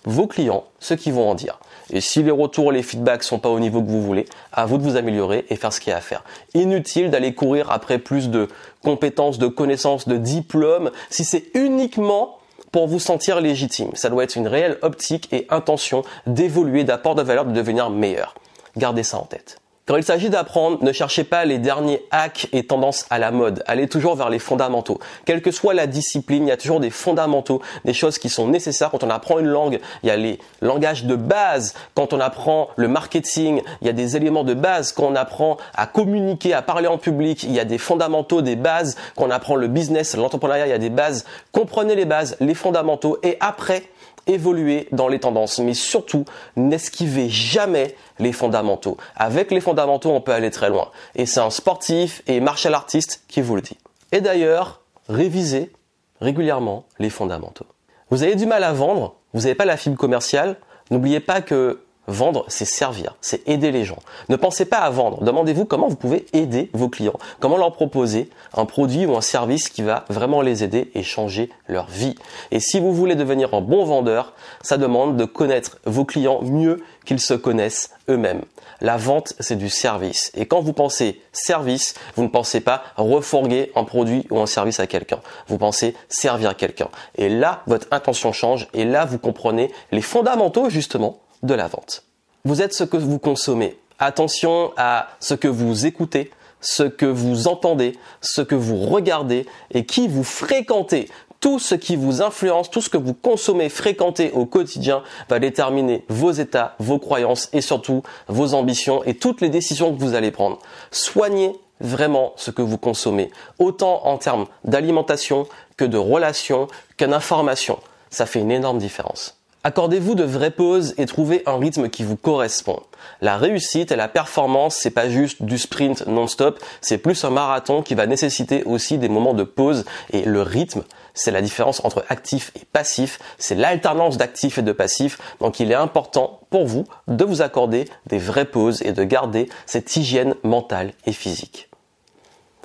vos 0.05 0.27
clients, 0.27 0.65
ceux 0.81 0.97
qui 0.97 1.11
vont 1.11 1.31
en 1.31 1.35
dire. 1.35 1.59
Et 1.91 2.01
si 2.01 2.23
les 2.23 2.31
retours, 2.31 2.71
les 2.71 2.83
feedbacks 2.83 3.23
sont 3.23 3.39
pas 3.39 3.49
au 3.49 3.61
niveau 3.61 3.83
que 3.83 3.89
vous 3.89 4.03
voulez, 4.03 4.27
à 4.53 4.67
vous 4.67 4.79
de 4.79 4.83
vous 4.83 4.97
améliorer 4.97 5.47
et 5.49 5.57
faire 5.57 5.73
ce 5.73 5.81
qu'il 5.81 5.91
y 5.91 5.95
a 5.95 5.99
à 5.99 6.03
faire. 6.03 6.23
Inutile 6.55 7.11
d'aller 7.11 7.35
courir 7.35 7.71
après 7.71 7.99
plus 7.99 8.29
de 8.29 8.49
compétences, 8.83 9.39
de 9.39 9.47
connaissances, 9.47 10.07
de 10.07 10.17
diplômes, 10.17 10.91
si 11.11 11.25
c'est 11.25 11.45
uniquement 11.55 12.39
pour 12.73 12.87
vous 12.87 12.99
sentir 12.99 13.41
légitime. 13.41 13.91
Ça 13.95 14.11
doit 14.11 14.25
être 14.25 14.37
une 14.37 14.49
réelle 14.49 14.79
optique 14.83 15.29
et 15.33 15.47
intention 15.49 16.03
d'évoluer, 16.27 16.85
d'apport 16.85 17.15
de 17.15 17.23
valeur, 17.23 17.47
de 17.47 17.53
devenir 17.53 17.89
meilleur. 17.89 18.35
Gardez 18.77 19.03
ça 19.03 19.19
en 19.19 19.25
tête. 19.25 19.59
Quand 19.89 19.97
il 19.97 20.05
s'agit 20.05 20.29
d'apprendre, 20.29 20.85
ne 20.85 20.93
cherchez 20.93 21.25
pas 21.25 21.47
les 21.47 21.57
derniers 21.57 22.05
hacks 22.11 22.49
et 22.53 22.67
tendances 22.67 23.07
à 23.09 23.19
la 23.19 23.31
mode. 23.31 23.63
Allez 23.67 23.89
toujours 23.89 24.17
vers 24.17 24.29
les 24.29 24.39
fondamentaux. 24.39 24.99
Quelle 25.25 25.41
que 25.41 25.51
soit 25.51 25.73
la 25.73 25.87
discipline, 25.87 26.45
il 26.45 26.51
y 26.51 26.53
a 26.53 26.59
toujours 26.59 26.79
des 26.79 26.91
fondamentaux, 26.91 27.63
des 27.87 27.95
choses 27.95 28.19
qui 28.19 28.29
sont 28.29 28.49
nécessaires. 28.49 28.91
Quand 28.91 29.03
on 29.03 29.09
apprend 29.09 29.39
une 29.39 29.47
langue, 29.47 29.81
il 30.03 30.09
y 30.09 30.11
a 30.11 30.17
les 30.19 30.41
langages 30.61 31.07
de 31.07 31.17
base. 31.17 31.73
Quand 31.95 32.13
on 32.13 32.21
apprend 32.21 32.69
le 32.77 32.87
marketing, 32.87 33.63
il 33.81 33.87
y 33.87 33.89
a 33.89 33.95
des 33.95 34.15
éléments 34.15 34.45
de 34.45 34.53
base. 34.53 34.93
Quand 34.93 35.05
on 35.05 35.17
apprend 35.17 35.57
à 35.75 35.87
communiquer, 35.87 36.53
à 36.53 36.61
parler 36.61 36.87
en 36.87 36.99
public, 36.99 37.45
il 37.45 37.53
y 37.53 37.59
a 37.61 37.65
des 37.65 37.79
fondamentaux, 37.79 38.43
des 38.43 38.57
bases. 38.57 38.95
Quand 39.17 39.25
on 39.25 39.31
apprend 39.31 39.57
le 39.57 39.69
business, 39.69 40.15
l'entrepreneuriat, 40.15 40.67
il 40.67 40.71
y 40.71 40.75
a 40.75 40.79
des 40.79 40.91
bases. 40.91 41.25
Comprenez 41.51 41.95
les 41.95 42.05
bases, 42.05 42.37
les 42.41 42.53
fondamentaux 42.53 43.17
et 43.23 43.39
après, 43.41 43.85
évoluer 44.29 44.87
dans 44.93 45.09
les 45.09 45.19
tendances, 45.19 45.59
mais 45.59 45.75
surtout 45.75 46.25
n'esquivez 46.57 47.29
jamais 47.29 47.97
les 48.19 48.33
fondamentaux. 48.33 48.97
Avec 49.17 49.51
les 49.51 49.61
on 49.87 50.21
peut 50.21 50.33
aller 50.33 50.51
très 50.51 50.71
loin. 50.71 50.91
Et 51.15 51.27
c'est 51.27 51.41
un 51.41 51.51
sportif 51.51 52.23
et 52.27 52.41
martial 52.41 52.75
artiste 52.75 53.23
qui 53.29 53.41
vous 53.41 53.57
le 53.57 53.63
dit. 53.63 53.77
Et 54.13 54.21
d'ailleurs, 54.21 54.81
révisez 55.09 55.73
régulièrement 56.21 56.85
les 56.99 57.11
fondamentaux. 57.11 57.67
Vous 58.11 58.23
avez 58.23 58.35
du 58.35 58.47
mal 58.47 58.65
à 58.65 58.73
vendre, 58.73 59.17
vous 59.35 59.43
n'avez 59.43 59.55
pas 59.55 59.65
la 59.65 59.77
fibre 59.77 59.97
commerciale, 59.97 60.57
n'oubliez 60.91 61.21
pas 61.21 61.43
que 61.43 61.81
Vendre, 62.09 62.47
c'est 62.49 62.65
servir, 62.65 63.17
c'est 63.21 63.47
aider 63.47 63.71
les 63.71 63.85
gens. 63.85 63.99
Ne 64.31 64.37
pensez 64.37 64.65
pas 64.65 64.79
à 64.79 64.89
vendre. 64.89 65.23
Demandez-vous 65.23 65.67
comment 65.67 65.89
vous 65.89 65.97
pouvez 65.97 66.25
aider 66.33 66.71
vos 66.73 66.89
clients, 66.89 67.19
comment 67.39 67.59
leur 67.59 67.75
proposer 67.75 68.31
un 68.55 68.65
produit 68.65 69.05
ou 69.05 69.15
un 69.15 69.21
service 69.21 69.69
qui 69.69 69.83
va 69.83 70.07
vraiment 70.09 70.41
les 70.41 70.65
aider 70.65 70.91
et 70.95 71.03
changer 71.03 71.51
leur 71.69 71.87
vie. 71.87 72.15
Et 72.51 72.61
si 72.61 72.81
vous 72.81 72.95
voulez 72.95 73.15
devenir 73.15 73.53
un 73.53 73.61
bon 73.61 73.85
vendeur, 73.85 74.33
ça 74.63 74.79
demande 74.79 75.19
de 75.19 75.27
connaître 75.27 75.81
vos 75.85 76.07
clients 76.07 76.41
mieux 76.41 76.83
qu'ils 77.05 77.21
se 77.21 77.35
connaissent 77.35 77.91
eux-mêmes. 78.09 78.41
La 78.81 78.97
vente, 78.97 79.35
c'est 79.41 79.57
du 79.57 79.69
service. 79.69 80.31
Et 80.35 80.47
quand 80.47 80.61
vous 80.61 80.73
pensez 80.73 81.21
service, 81.33 81.95
vous 82.15 82.23
ne 82.23 82.29
pensez 82.29 82.61
pas 82.61 82.83
refourguer 82.97 83.73
un 83.75 83.85
produit 83.85 84.27
ou 84.31 84.39
un 84.39 84.47
service 84.47 84.79
à 84.79 84.87
quelqu'un. 84.87 85.21
Vous 85.49 85.59
pensez 85.59 85.97
servir 86.09 86.57
quelqu'un. 86.57 86.89
Et 87.17 87.29
là, 87.29 87.63
votre 87.67 87.89
intention 87.91 88.33
change 88.33 88.69
et 88.75 88.85
là, 88.85 89.05
vous 89.05 89.19
comprenez 89.19 89.73
les 89.91 90.03
fondamentaux 90.03 90.71
justement 90.71 91.19
de 91.43 91.55
la 91.55 91.67
vente. 91.67 92.05
Vous 92.45 92.63
êtes 92.63 92.73
ce 92.73 92.85
que 92.85 92.97
vous 92.97 93.19
consommez. 93.19 93.79
Attention 93.99 94.73
à 94.77 95.09
ce 95.19 95.35
que 95.35 95.49
vous 95.49 95.87
écoutez, 95.87 96.31
ce 96.61 96.85
que 96.85 97.07
vous 97.07 97.49
entendez, 97.49 97.97
ce 98.21 98.43
que 98.43 98.55
vous 98.55 98.79
regardez 98.79 99.47
et 99.73 99.85
qui 99.85 100.07
vous 100.07 100.25
fréquentez. 100.25 101.09
Tout 101.41 101.59
ce 101.59 101.75
qui 101.75 101.95
vous 101.95 102.21
influence, 102.21 102.71
tout 102.71 102.81
ce 102.81 102.89
que 102.89 102.97
vous 102.97 103.15
consommez, 103.15 103.69
fréquentez 103.69 104.33
au 104.33 104.45
quotidien 104.45 105.03
va 105.29 105.39
déterminer 105.39 106.05
vos 106.09 106.33
états, 106.33 106.75
vos 106.81 106.99
croyances 106.99 107.49
et 107.53 107.61
surtout 107.61 108.03
vos 108.27 108.55
ambitions 108.55 109.05
et 109.05 109.15
toutes 109.15 109.41
les 109.41 109.49
décisions 109.49 109.95
que 109.95 110.01
vous 110.01 110.15
allez 110.15 110.33
prendre. 110.33 110.59
Soignez 110.91 111.53
vraiment 111.81 112.33
ce 112.37 112.51
que 112.51 112.63
vous 112.63 112.79
consommez, 112.79 113.31
autant 113.59 114.05
en 114.07 114.19
termes 114.19 114.47
d'alimentation 114.65 115.47
que 115.77 115.85
de 115.85 115.99
relations, 115.99 116.67
que 116.97 117.05
d'information. 117.05 117.79
Ça 118.11 118.27
fait 118.27 118.41
une 118.41 118.51
énorme 118.51 118.79
différence. 118.79 119.38
Accordez-vous 119.65 120.15
de 120.15 120.23
vraies 120.23 120.53
pauses 120.53 120.95
et 120.99 121.07
trouvez 121.07 121.43
un 121.45 121.59
rythme 121.59 121.89
qui 121.89 122.05
vous 122.05 122.17
correspond. 122.17 122.81
La 123.21 123.37
réussite 123.37 123.91
et 123.91 123.97
la 123.97 124.07
performance, 124.07 124.77
c'est 124.77 124.91
pas 124.91 125.09
juste 125.09 125.43
du 125.43 125.59
sprint 125.59 126.07
non-stop, 126.07 126.61
c'est 126.81 126.99
plus 126.99 127.25
un 127.25 127.31
marathon 127.31 127.83
qui 127.83 127.97
va 127.97 128.07
nécessiter 128.07 128.63
aussi 128.65 128.99
des 128.99 129.09
moments 129.09 129.35
de 129.35 129.43
pause 129.43 129.85
et 130.13 130.23
le 130.23 130.43
rythme, 130.43 130.85
c'est 131.13 131.33
la 131.33 131.43
différence 131.43 131.85
entre 131.85 132.05
actif 132.09 132.53
et 132.55 132.65
passif, 132.73 133.19
c'est 133.39 133.57
l'alternance 133.57 134.17
d'actif 134.17 134.59
et 134.59 134.63
de 134.63 134.73
passif. 134.73 135.19
Donc 135.41 135.59
il 135.59 135.73
est 135.73 135.75
important 135.75 136.41
pour 136.51 136.67
vous 136.67 136.85
de 137.09 137.25
vous 137.25 137.43
accorder 137.43 137.87
des 138.07 138.19
vraies 138.19 138.45
pauses 138.45 138.81
et 138.83 138.93
de 138.93 139.03
garder 139.03 139.49
cette 139.67 139.97
hygiène 139.97 140.37
mentale 140.45 140.93
et 141.05 141.13
physique. 141.13 141.69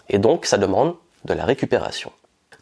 Et 0.10 0.20
donc 0.20 0.46
ça 0.46 0.60
demande 0.60 0.96
de 1.26 1.34
la 1.34 1.46
récupération. 1.46 2.12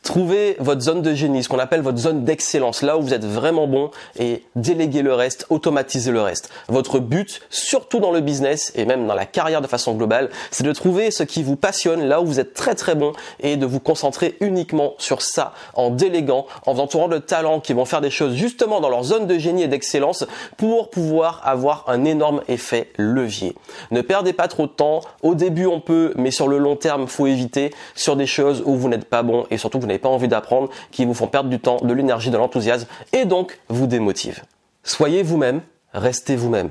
Trouvez 0.03 0.55
votre 0.58 0.81
zone 0.81 1.03
de 1.03 1.13
génie, 1.13 1.43
ce 1.43 1.50
qu'on 1.50 1.60
appelle 1.60 1.81
votre 1.81 2.00
zone 2.00 2.24
d'excellence, 2.24 2.81
là 2.81 2.98
où 2.98 3.03
vous 3.03 3.13
êtes 3.13 3.24
vraiment 3.24 3.67
bon 3.67 3.91
et 4.17 4.43
déléguez 4.55 5.03
le 5.03 5.13
reste, 5.13 5.46
automatisez 5.51 6.12
le 6.12 6.24
reste. 6.24 6.50
Votre 6.70 6.98
but, 6.98 7.43
surtout 7.51 8.00
dans 8.00 8.12
le 8.12 8.20
business 8.20 8.72
et 8.74 8.86
même 8.86 9.05
dans 9.05 9.13
la 9.13 9.27
carrière 9.27 9.62
de 9.62 9.67
façon 9.67 9.93
globale, 9.93 10.31
c'est 10.50 10.63
de 10.63 10.74
trouver 10.74 11.12
ce 11.12 11.22
qui 11.22 11.43
vous 11.43 11.55
passionne, 11.55 12.05
là 12.05 12.20
où 12.20 12.25
vous 12.25 12.39
êtes 12.39 12.55
très 12.55 12.74
très 12.74 12.96
bon 12.96 13.13
et 13.41 13.58
de 13.58 13.65
vous 13.67 13.79
concentrer 13.79 14.38
uniquement 14.41 14.96
sur 14.98 15.22
ça 15.22 15.53
en 15.75 15.91
déléguant, 15.91 16.48
en 16.65 16.74
vous 16.74 16.81
entourant 16.81 17.08
de 17.08 17.20
talents 17.20 17.60
qui 17.60 17.74
vont 17.74 17.86
faire 17.86 18.01
des 18.01 18.10
choses 18.10 18.34
justement 18.34 18.81
dans 18.81 18.89
leur 18.89 19.03
zone 19.03 19.27
de 19.27 19.38
génie 19.38 19.62
et 19.62 19.67
d'excellence 19.67 20.25
pour 20.58 20.89
pouvoir 20.89 21.43
avoir 21.46 21.86
un 21.88 22.05
énorme 22.05 22.41
effet 22.48 22.89
levier. 22.98 23.55
Ne 23.91 24.01
perdez 24.01 24.34
pas 24.34 24.48
trop 24.48 24.65
de 24.65 24.72
temps. 24.72 25.01
Au 25.22 25.36
début, 25.36 25.67
on 25.67 25.79
peut, 25.79 26.13
mais 26.15 26.31
sur 26.31 26.48
le 26.48 26.58
long 26.58 26.75
terme, 26.75 27.08
faut 27.08 27.27
éviter 27.27 27.72
sur 27.93 28.15
des 28.15 28.25
choses 28.25 28.63
où 28.65 28.75
vous 28.75 28.89
n'êtes 28.89 29.05
pas 29.05 29.22
bon 29.22 29.46
et 29.51 29.60
surtout 29.60 29.79
vous 29.79 29.90
n'avez 29.91 30.00
pas 30.00 30.10
envie 30.10 30.27
d'apprendre, 30.27 30.69
qui 30.91 31.05
vous 31.05 31.13
font 31.13 31.27
perdre 31.27 31.50
du 31.50 31.60
temps, 31.60 31.77
de 31.81 31.93
l'énergie, 31.93 32.29
de 32.29 32.38
l'enthousiasme 32.38 32.88
et 33.13 33.25
donc 33.25 33.60
vous 33.69 33.88
démotivent. 33.88 34.41
Soyez 34.83 35.24
vous-même, 35.24 35.62
restez 35.93 36.36
vous-même. 36.36 36.69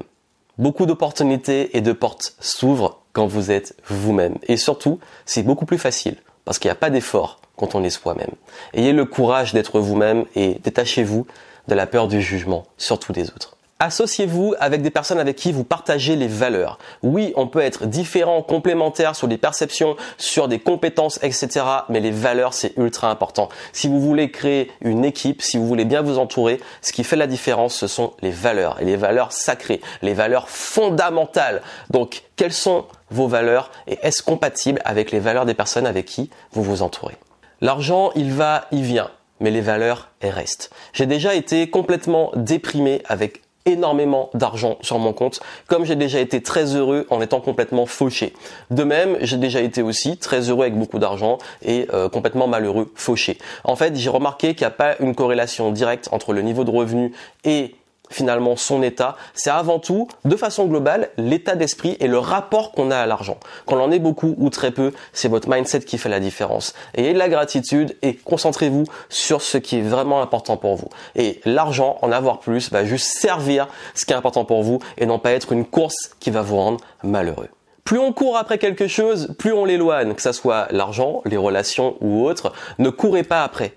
Beaucoup 0.58 0.86
d'opportunités 0.86 1.76
et 1.76 1.80
de 1.80 1.92
portes 1.92 2.34
s'ouvrent 2.40 3.00
quand 3.12 3.26
vous 3.26 3.50
êtes 3.50 3.76
vous-même. 3.86 4.36
Et 4.46 4.56
surtout, 4.56 4.98
c'est 5.24 5.42
beaucoup 5.42 5.66
plus 5.66 5.78
facile 5.78 6.16
parce 6.44 6.58
qu'il 6.58 6.68
n'y 6.68 6.72
a 6.72 6.76
pas 6.76 6.90
d'effort 6.90 7.40
quand 7.56 7.74
on 7.74 7.84
est 7.84 7.90
soi-même. 7.90 8.32
Ayez 8.74 8.92
le 8.92 9.04
courage 9.04 9.52
d'être 9.52 9.80
vous-même 9.80 10.24
et 10.34 10.60
détachez-vous 10.62 11.26
de 11.68 11.74
la 11.74 11.86
peur 11.86 12.08
du 12.08 12.20
jugement, 12.20 12.66
surtout 12.76 13.12
des 13.12 13.30
autres. 13.30 13.56
Associez-vous 13.82 14.54
avec 14.60 14.82
des 14.82 14.90
personnes 14.90 15.18
avec 15.18 15.36
qui 15.36 15.52
vous 15.52 15.64
partagez 15.64 16.14
les 16.14 16.28
valeurs. 16.28 16.78
Oui, 17.02 17.32
on 17.34 17.46
peut 17.46 17.60
être 17.60 17.86
différent, 17.86 18.42
complémentaire 18.42 19.16
sur 19.16 19.26
des 19.26 19.38
perceptions, 19.38 19.96
sur 20.18 20.48
des 20.48 20.58
compétences, 20.58 21.18
etc. 21.22 21.64
Mais 21.88 22.00
les 22.00 22.10
valeurs, 22.10 22.52
c'est 22.52 22.76
ultra 22.76 23.10
important. 23.10 23.48
Si 23.72 23.88
vous 23.88 23.98
voulez 23.98 24.30
créer 24.30 24.70
une 24.82 25.02
équipe, 25.02 25.40
si 25.40 25.56
vous 25.56 25.66
voulez 25.66 25.86
bien 25.86 26.02
vous 26.02 26.18
entourer, 26.18 26.60
ce 26.82 26.92
qui 26.92 27.04
fait 27.04 27.16
la 27.16 27.26
différence, 27.26 27.74
ce 27.74 27.86
sont 27.86 28.12
les 28.20 28.30
valeurs. 28.30 28.76
Et 28.82 28.84
les 28.84 28.96
valeurs 28.96 29.32
sacrées, 29.32 29.80
les 30.02 30.12
valeurs 30.12 30.50
fondamentales. 30.50 31.62
Donc, 31.88 32.24
quelles 32.36 32.52
sont 32.52 32.84
vos 33.10 33.28
valeurs 33.28 33.70
et 33.86 33.98
est-ce 34.02 34.22
compatible 34.22 34.82
avec 34.84 35.10
les 35.10 35.20
valeurs 35.20 35.46
des 35.46 35.54
personnes 35.54 35.86
avec 35.86 36.04
qui 36.04 36.28
vous 36.52 36.62
vous 36.62 36.82
entourez? 36.82 37.16
L'argent, 37.62 38.10
il 38.14 38.30
va, 38.30 38.66
il 38.72 38.82
vient 38.82 39.10
mais 39.40 39.50
les 39.50 39.62
valeurs, 39.62 40.10
elles 40.20 40.30
restent. 40.32 40.70
J'ai 40.92 41.06
déjà 41.06 41.34
été 41.34 41.70
complètement 41.70 42.30
déprimé 42.36 43.02
avec 43.06 43.40
énormément 43.66 44.30
d'argent 44.34 44.78
sur 44.80 44.98
mon 44.98 45.12
compte, 45.12 45.40
comme 45.66 45.84
j'ai 45.84 45.96
déjà 45.96 46.20
été 46.20 46.42
très 46.42 46.74
heureux 46.74 47.06
en 47.10 47.20
étant 47.20 47.40
complètement 47.40 47.86
fauché. 47.86 48.32
De 48.70 48.84
même, 48.84 49.16
j'ai 49.20 49.36
déjà 49.36 49.60
été 49.60 49.82
aussi 49.82 50.16
très 50.16 50.48
heureux 50.48 50.62
avec 50.62 50.78
beaucoup 50.78 50.98
d'argent 50.98 51.38
et 51.62 51.86
euh, 51.92 52.08
complètement 52.08 52.46
malheureux 52.46 52.90
fauché. 52.94 53.38
En 53.64 53.76
fait, 53.76 53.96
j'ai 53.96 54.10
remarqué 54.10 54.54
qu'il 54.54 54.66
n'y 54.66 54.72
a 54.72 54.76
pas 54.76 54.96
une 55.00 55.14
corrélation 55.14 55.70
directe 55.72 56.08
entre 56.12 56.32
le 56.32 56.42
niveau 56.42 56.64
de 56.64 56.70
revenu 56.70 57.12
et 57.44 57.74
finalement 58.10 58.56
son 58.56 58.82
état, 58.82 59.16
c'est 59.34 59.50
avant 59.50 59.78
tout, 59.78 60.08
de 60.24 60.36
façon 60.36 60.66
globale, 60.66 61.10
l'état 61.16 61.54
d'esprit 61.54 61.96
et 62.00 62.08
le 62.08 62.18
rapport 62.18 62.72
qu'on 62.72 62.90
a 62.90 62.96
à 62.96 63.06
l'argent. 63.06 63.38
Qu'on 63.66 63.80
en 63.80 63.90
ait 63.90 63.98
beaucoup 63.98 64.34
ou 64.38 64.50
très 64.50 64.70
peu, 64.70 64.92
c'est 65.12 65.28
votre 65.28 65.48
mindset 65.48 65.80
qui 65.80 65.96
fait 65.96 66.08
la 66.08 66.20
différence. 66.20 66.74
Ayez 66.94 67.12
de 67.12 67.18
la 67.18 67.28
gratitude 67.28 67.96
et 68.02 68.14
concentrez-vous 68.14 68.84
sur 69.08 69.42
ce 69.42 69.58
qui 69.58 69.78
est 69.78 69.82
vraiment 69.82 70.20
important 70.20 70.56
pour 70.56 70.76
vous. 70.76 70.88
Et 71.14 71.40
l'argent, 71.44 71.98
en 72.02 72.12
avoir 72.12 72.40
plus, 72.40 72.70
va 72.70 72.84
juste 72.84 73.06
servir 73.06 73.68
ce 73.94 74.04
qui 74.04 74.12
est 74.12 74.16
important 74.16 74.44
pour 74.44 74.62
vous 74.62 74.80
et 74.98 75.06
non 75.06 75.18
pas 75.18 75.32
être 75.32 75.52
une 75.52 75.64
course 75.64 76.10
qui 76.20 76.30
va 76.30 76.42
vous 76.42 76.56
rendre 76.56 76.80
malheureux. 77.02 77.48
Plus 77.84 77.98
on 77.98 78.12
court 78.12 78.36
après 78.36 78.58
quelque 78.58 78.86
chose, 78.86 79.34
plus 79.38 79.52
on 79.52 79.64
l'éloigne, 79.64 80.14
que 80.14 80.22
ce 80.22 80.32
soit 80.32 80.68
l'argent, 80.70 81.22
les 81.24 81.36
relations 81.36 81.96
ou 82.00 82.24
autre. 82.24 82.52
Ne 82.78 82.90
courez 82.90 83.24
pas 83.24 83.42
après. 83.42 83.76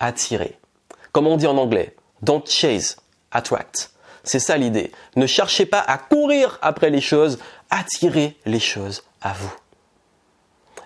Attirez. 0.00 0.58
Comme 1.12 1.26
on 1.26 1.36
dit 1.36 1.46
en 1.46 1.56
anglais, 1.56 1.94
don't 2.22 2.42
chase, 2.46 2.96
attract. 3.32 3.92
C'est 4.24 4.38
ça 4.38 4.56
l'idée. 4.56 4.92
Ne 5.16 5.26
cherchez 5.26 5.66
pas 5.66 5.80
à 5.80 5.98
courir 5.98 6.58
après 6.62 6.90
les 6.90 7.00
choses, 7.00 7.38
attirez 7.70 8.36
les 8.44 8.60
choses 8.60 9.04
à 9.22 9.32
vous. 9.32 9.52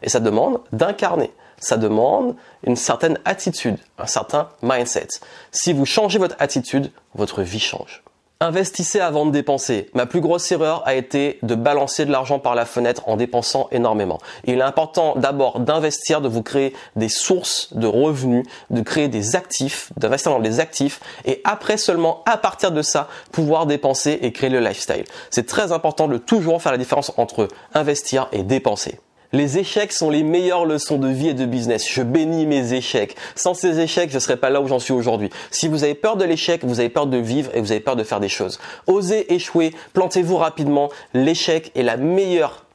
Et 0.02 0.08
ça 0.08 0.20
demande 0.20 0.60
d'incarner. 0.72 1.32
Ça 1.58 1.76
demande 1.76 2.36
une 2.64 2.76
certaine 2.76 3.18
attitude, 3.24 3.78
un 3.98 4.06
certain 4.06 4.48
mindset. 4.62 5.08
Si 5.52 5.72
vous 5.72 5.86
changez 5.86 6.18
votre 6.18 6.34
attitude, 6.40 6.90
votre 7.14 7.42
vie 7.42 7.60
change. 7.60 8.02
Investissez 8.42 8.98
avant 8.98 9.24
de 9.24 9.30
dépenser. 9.30 9.88
Ma 9.94 10.04
plus 10.04 10.20
grosse 10.20 10.50
erreur 10.50 10.82
a 10.84 10.96
été 10.96 11.38
de 11.44 11.54
balancer 11.54 12.06
de 12.06 12.10
l'argent 12.10 12.40
par 12.40 12.56
la 12.56 12.64
fenêtre 12.64 13.08
en 13.08 13.16
dépensant 13.16 13.68
énormément. 13.70 14.18
Il 14.42 14.58
est 14.58 14.62
important 14.62 15.14
d'abord 15.14 15.60
d'investir, 15.60 16.20
de 16.20 16.26
vous 16.26 16.42
créer 16.42 16.74
des 16.96 17.08
sources 17.08 17.72
de 17.72 17.86
revenus, 17.86 18.44
de 18.70 18.80
créer 18.80 19.06
des 19.06 19.36
actifs, 19.36 19.92
d'investir 19.96 20.32
dans 20.32 20.40
des 20.40 20.58
actifs 20.58 20.98
et 21.24 21.40
après 21.44 21.76
seulement 21.76 22.24
à 22.26 22.36
partir 22.36 22.72
de 22.72 22.82
ça 22.82 23.06
pouvoir 23.30 23.66
dépenser 23.66 24.18
et 24.22 24.32
créer 24.32 24.50
le 24.50 24.58
lifestyle. 24.58 25.04
C'est 25.30 25.46
très 25.46 25.70
important 25.70 26.08
de 26.08 26.18
toujours 26.18 26.60
faire 26.60 26.72
la 26.72 26.78
différence 26.78 27.12
entre 27.18 27.46
investir 27.74 28.26
et 28.32 28.42
dépenser. 28.42 28.98
Les 29.32 29.58
échecs 29.58 29.92
sont 29.92 30.10
les 30.10 30.22
meilleures 30.22 30.66
leçons 30.66 30.98
de 30.98 31.08
vie 31.08 31.28
et 31.28 31.34
de 31.34 31.46
business. 31.46 31.88
Je 31.88 32.02
bénis 32.02 32.46
mes 32.46 32.74
échecs. 32.74 33.16
Sans 33.34 33.54
ces 33.54 33.80
échecs, 33.80 34.10
je 34.10 34.16
ne 34.16 34.20
serais 34.20 34.36
pas 34.36 34.50
là 34.50 34.60
où 34.60 34.68
j'en 34.68 34.78
suis 34.78 34.92
aujourd'hui. 34.92 35.30
Si 35.50 35.68
vous 35.68 35.84
avez 35.84 35.94
peur 35.94 36.16
de 36.16 36.24
l'échec, 36.24 36.64
vous 36.64 36.80
avez 36.80 36.88
peur 36.88 37.06
de 37.06 37.16
vivre 37.16 37.50
et 37.54 37.60
vous 37.60 37.72
avez 37.72 37.80
peur 37.80 37.96
de 37.96 38.04
faire 38.04 38.20
des 38.20 38.28
choses. 38.28 38.58
Osez 38.86 39.32
échouer, 39.32 39.72
plantez-vous 39.92 40.36
rapidement. 40.36 40.90
L'échec 41.14 41.72
est 41.74 41.82
la 41.82 41.96
meilleure 41.96 42.66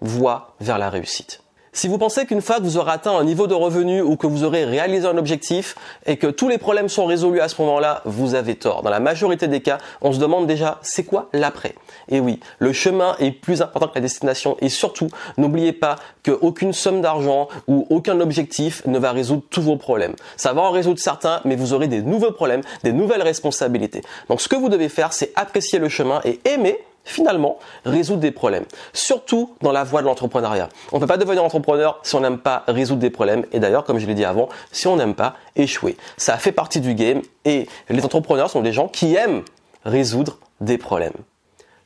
voie 0.00 0.54
vers 0.60 0.78
la 0.78 0.90
réussite. 0.90 1.43
Si 1.76 1.88
vous 1.88 1.98
pensez 1.98 2.24
qu'une 2.24 2.40
fois 2.40 2.58
que 2.58 2.62
vous 2.62 2.76
aurez 2.76 2.92
atteint 2.92 3.18
un 3.18 3.24
niveau 3.24 3.48
de 3.48 3.54
revenu 3.54 4.00
ou 4.00 4.16
que 4.16 4.28
vous 4.28 4.44
aurez 4.44 4.64
réalisé 4.64 5.08
un 5.08 5.18
objectif 5.18 5.74
et 6.06 6.16
que 6.16 6.28
tous 6.28 6.48
les 6.48 6.56
problèmes 6.56 6.88
sont 6.88 7.04
résolus 7.04 7.40
à 7.40 7.48
ce 7.48 7.60
moment-là, 7.62 8.00
vous 8.04 8.36
avez 8.36 8.54
tort. 8.54 8.84
Dans 8.84 8.90
la 8.90 9.00
majorité 9.00 9.48
des 9.48 9.60
cas, 9.60 9.78
on 10.00 10.12
se 10.12 10.20
demande 10.20 10.46
déjà 10.46 10.78
c'est 10.82 11.02
quoi 11.02 11.28
l'après? 11.32 11.74
Et 12.08 12.20
oui, 12.20 12.38
le 12.60 12.72
chemin 12.72 13.16
est 13.18 13.32
plus 13.32 13.60
important 13.60 13.88
que 13.88 13.96
la 13.96 14.02
destination 14.02 14.56
et 14.60 14.68
surtout, 14.68 15.08
n'oubliez 15.36 15.72
pas 15.72 15.96
qu'aucune 16.24 16.72
somme 16.72 17.00
d'argent 17.00 17.48
ou 17.66 17.88
aucun 17.90 18.20
objectif 18.20 18.86
ne 18.86 19.00
va 19.00 19.10
résoudre 19.10 19.42
tous 19.50 19.62
vos 19.62 19.76
problèmes. 19.76 20.14
Ça 20.36 20.52
va 20.52 20.62
en 20.62 20.70
résoudre 20.70 21.00
certains, 21.00 21.40
mais 21.44 21.56
vous 21.56 21.72
aurez 21.72 21.88
des 21.88 22.02
nouveaux 22.02 22.30
problèmes, 22.30 22.62
des 22.84 22.92
nouvelles 22.92 23.22
responsabilités. 23.22 24.02
Donc 24.28 24.40
ce 24.40 24.46
que 24.46 24.54
vous 24.54 24.68
devez 24.68 24.88
faire, 24.88 25.12
c'est 25.12 25.32
apprécier 25.34 25.80
le 25.80 25.88
chemin 25.88 26.20
et 26.24 26.38
aimer 26.44 26.78
finalement 27.04 27.58
résoudre 27.84 28.20
des 28.20 28.30
problèmes. 28.30 28.64
Surtout 28.92 29.54
dans 29.62 29.72
la 29.72 29.84
voie 29.84 30.00
de 30.00 30.06
l'entrepreneuriat. 30.06 30.68
On 30.92 30.96
ne 30.96 31.00
peut 31.00 31.06
pas 31.06 31.16
devenir 31.16 31.44
entrepreneur 31.44 32.00
si 32.02 32.14
on 32.16 32.20
n'aime 32.20 32.38
pas 32.38 32.64
résoudre 32.66 33.00
des 33.00 33.10
problèmes. 33.10 33.44
Et 33.52 33.60
d'ailleurs, 33.60 33.84
comme 33.84 33.98
je 33.98 34.06
l'ai 34.06 34.14
dit 34.14 34.24
avant, 34.24 34.48
si 34.72 34.86
on 34.86 34.96
n'aime 34.96 35.14
pas 35.14 35.34
échouer. 35.56 35.96
Ça 36.16 36.36
fait 36.38 36.52
partie 36.52 36.80
du 36.80 36.94
game 36.94 37.22
et 37.44 37.68
les 37.88 38.04
entrepreneurs 38.04 38.50
sont 38.50 38.62
des 38.62 38.72
gens 38.72 38.88
qui 38.88 39.14
aiment 39.14 39.42
résoudre 39.84 40.38
des 40.60 40.78
problèmes. 40.78 41.12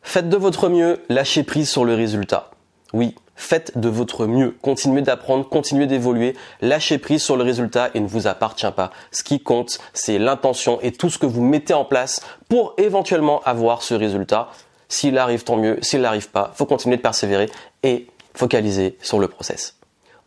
Faites 0.02 0.28
de 0.28 0.36
votre 0.36 0.68
mieux, 0.68 1.02
lâchez 1.08 1.42
prise 1.42 1.68
sur 1.68 1.84
le 1.84 1.94
résultat. 1.94 2.50
Oui, 2.94 3.14
faites 3.36 3.76
de 3.76 3.88
votre 3.88 4.26
mieux. 4.26 4.56
Continuez 4.62 5.02
d'apprendre, 5.02 5.48
continuez 5.48 5.86
d'évoluer, 5.86 6.34
lâchez 6.62 6.98
prise 6.98 7.22
sur 7.22 7.36
le 7.36 7.44
résultat 7.44 7.90
et 7.94 8.00
ne 8.00 8.06
vous 8.06 8.26
appartient 8.26 8.70
pas. 8.74 8.90
Ce 9.12 9.22
qui 9.22 9.40
compte, 9.40 9.78
c'est 9.92 10.18
l'intention 10.18 10.78
et 10.80 10.92
tout 10.92 11.10
ce 11.10 11.18
que 11.18 11.26
vous 11.26 11.42
mettez 11.42 11.74
en 11.74 11.84
place 11.84 12.22
pour 12.48 12.74
éventuellement 12.78 13.42
avoir 13.44 13.82
ce 13.82 13.94
résultat. 13.94 14.48
S'il 14.88 15.18
arrive, 15.18 15.44
tant 15.44 15.56
mieux. 15.56 15.78
S'il 15.82 16.00
n'arrive 16.00 16.30
pas, 16.30 16.52
faut 16.54 16.66
continuer 16.66 16.96
de 16.96 17.02
persévérer 17.02 17.50
et 17.82 18.06
focaliser 18.34 18.96
sur 19.02 19.18
le 19.18 19.28
process. 19.28 19.74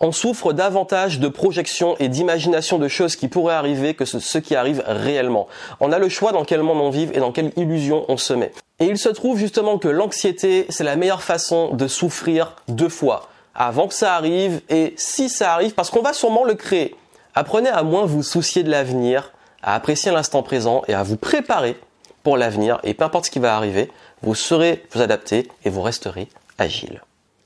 On 0.03 0.11
souffre 0.11 0.51
davantage 0.51 1.19
de 1.19 1.27
projections 1.27 1.95
et 1.99 2.09
d'imagination 2.09 2.79
de 2.79 2.87
choses 2.87 3.15
qui 3.15 3.27
pourraient 3.27 3.53
arriver 3.53 3.93
que 3.93 4.05
ce 4.05 4.37
qui 4.39 4.55
arrive 4.55 4.83
réellement. 4.87 5.47
On 5.79 5.91
a 5.91 5.99
le 5.99 6.09
choix 6.09 6.31
dans 6.31 6.43
quel 6.43 6.63
monde 6.63 6.79
on 6.81 6.89
vit 6.89 7.07
et 7.13 7.19
dans 7.19 7.31
quelle 7.31 7.51
illusion 7.55 8.05
on 8.07 8.17
se 8.17 8.33
met. 8.33 8.51
Et 8.79 8.85
il 8.85 8.97
se 8.97 9.09
trouve 9.09 9.37
justement 9.37 9.77
que 9.77 9.87
l'anxiété, 9.87 10.65
c'est 10.69 10.83
la 10.83 10.95
meilleure 10.95 11.21
façon 11.21 11.75
de 11.75 11.87
souffrir 11.87 12.55
deux 12.67 12.89
fois. 12.89 13.29
Avant 13.53 13.87
que 13.87 13.93
ça 13.93 14.15
arrive 14.15 14.61
et 14.69 14.95
si 14.97 15.29
ça 15.29 15.53
arrive, 15.53 15.75
parce 15.75 15.91
qu'on 15.91 16.01
va 16.01 16.13
sûrement 16.13 16.45
le 16.45 16.55
créer. 16.55 16.95
Apprenez 17.35 17.69
à 17.69 17.83
moins 17.83 18.05
vous 18.05 18.23
soucier 18.23 18.63
de 18.63 18.71
l'avenir, 18.71 19.33
à 19.61 19.75
apprécier 19.75 20.11
l'instant 20.11 20.41
présent 20.41 20.81
et 20.87 20.95
à 20.95 21.03
vous 21.03 21.15
préparer 21.15 21.77
pour 22.23 22.37
l'avenir. 22.37 22.79
Et 22.83 22.95
peu 22.95 23.03
importe 23.03 23.25
ce 23.25 23.31
qui 23.31 23.39
va 23.39 23.55
arriver, 23.55 23.91
vous 24.21 24.35
saurez 24.35 24.83
vous 24.91 25.01
adapter 25.01 25.47
et 25.65 25.69
vous 25.69 25.81
resterez 25.81 26.27
agile. 26.57 27.01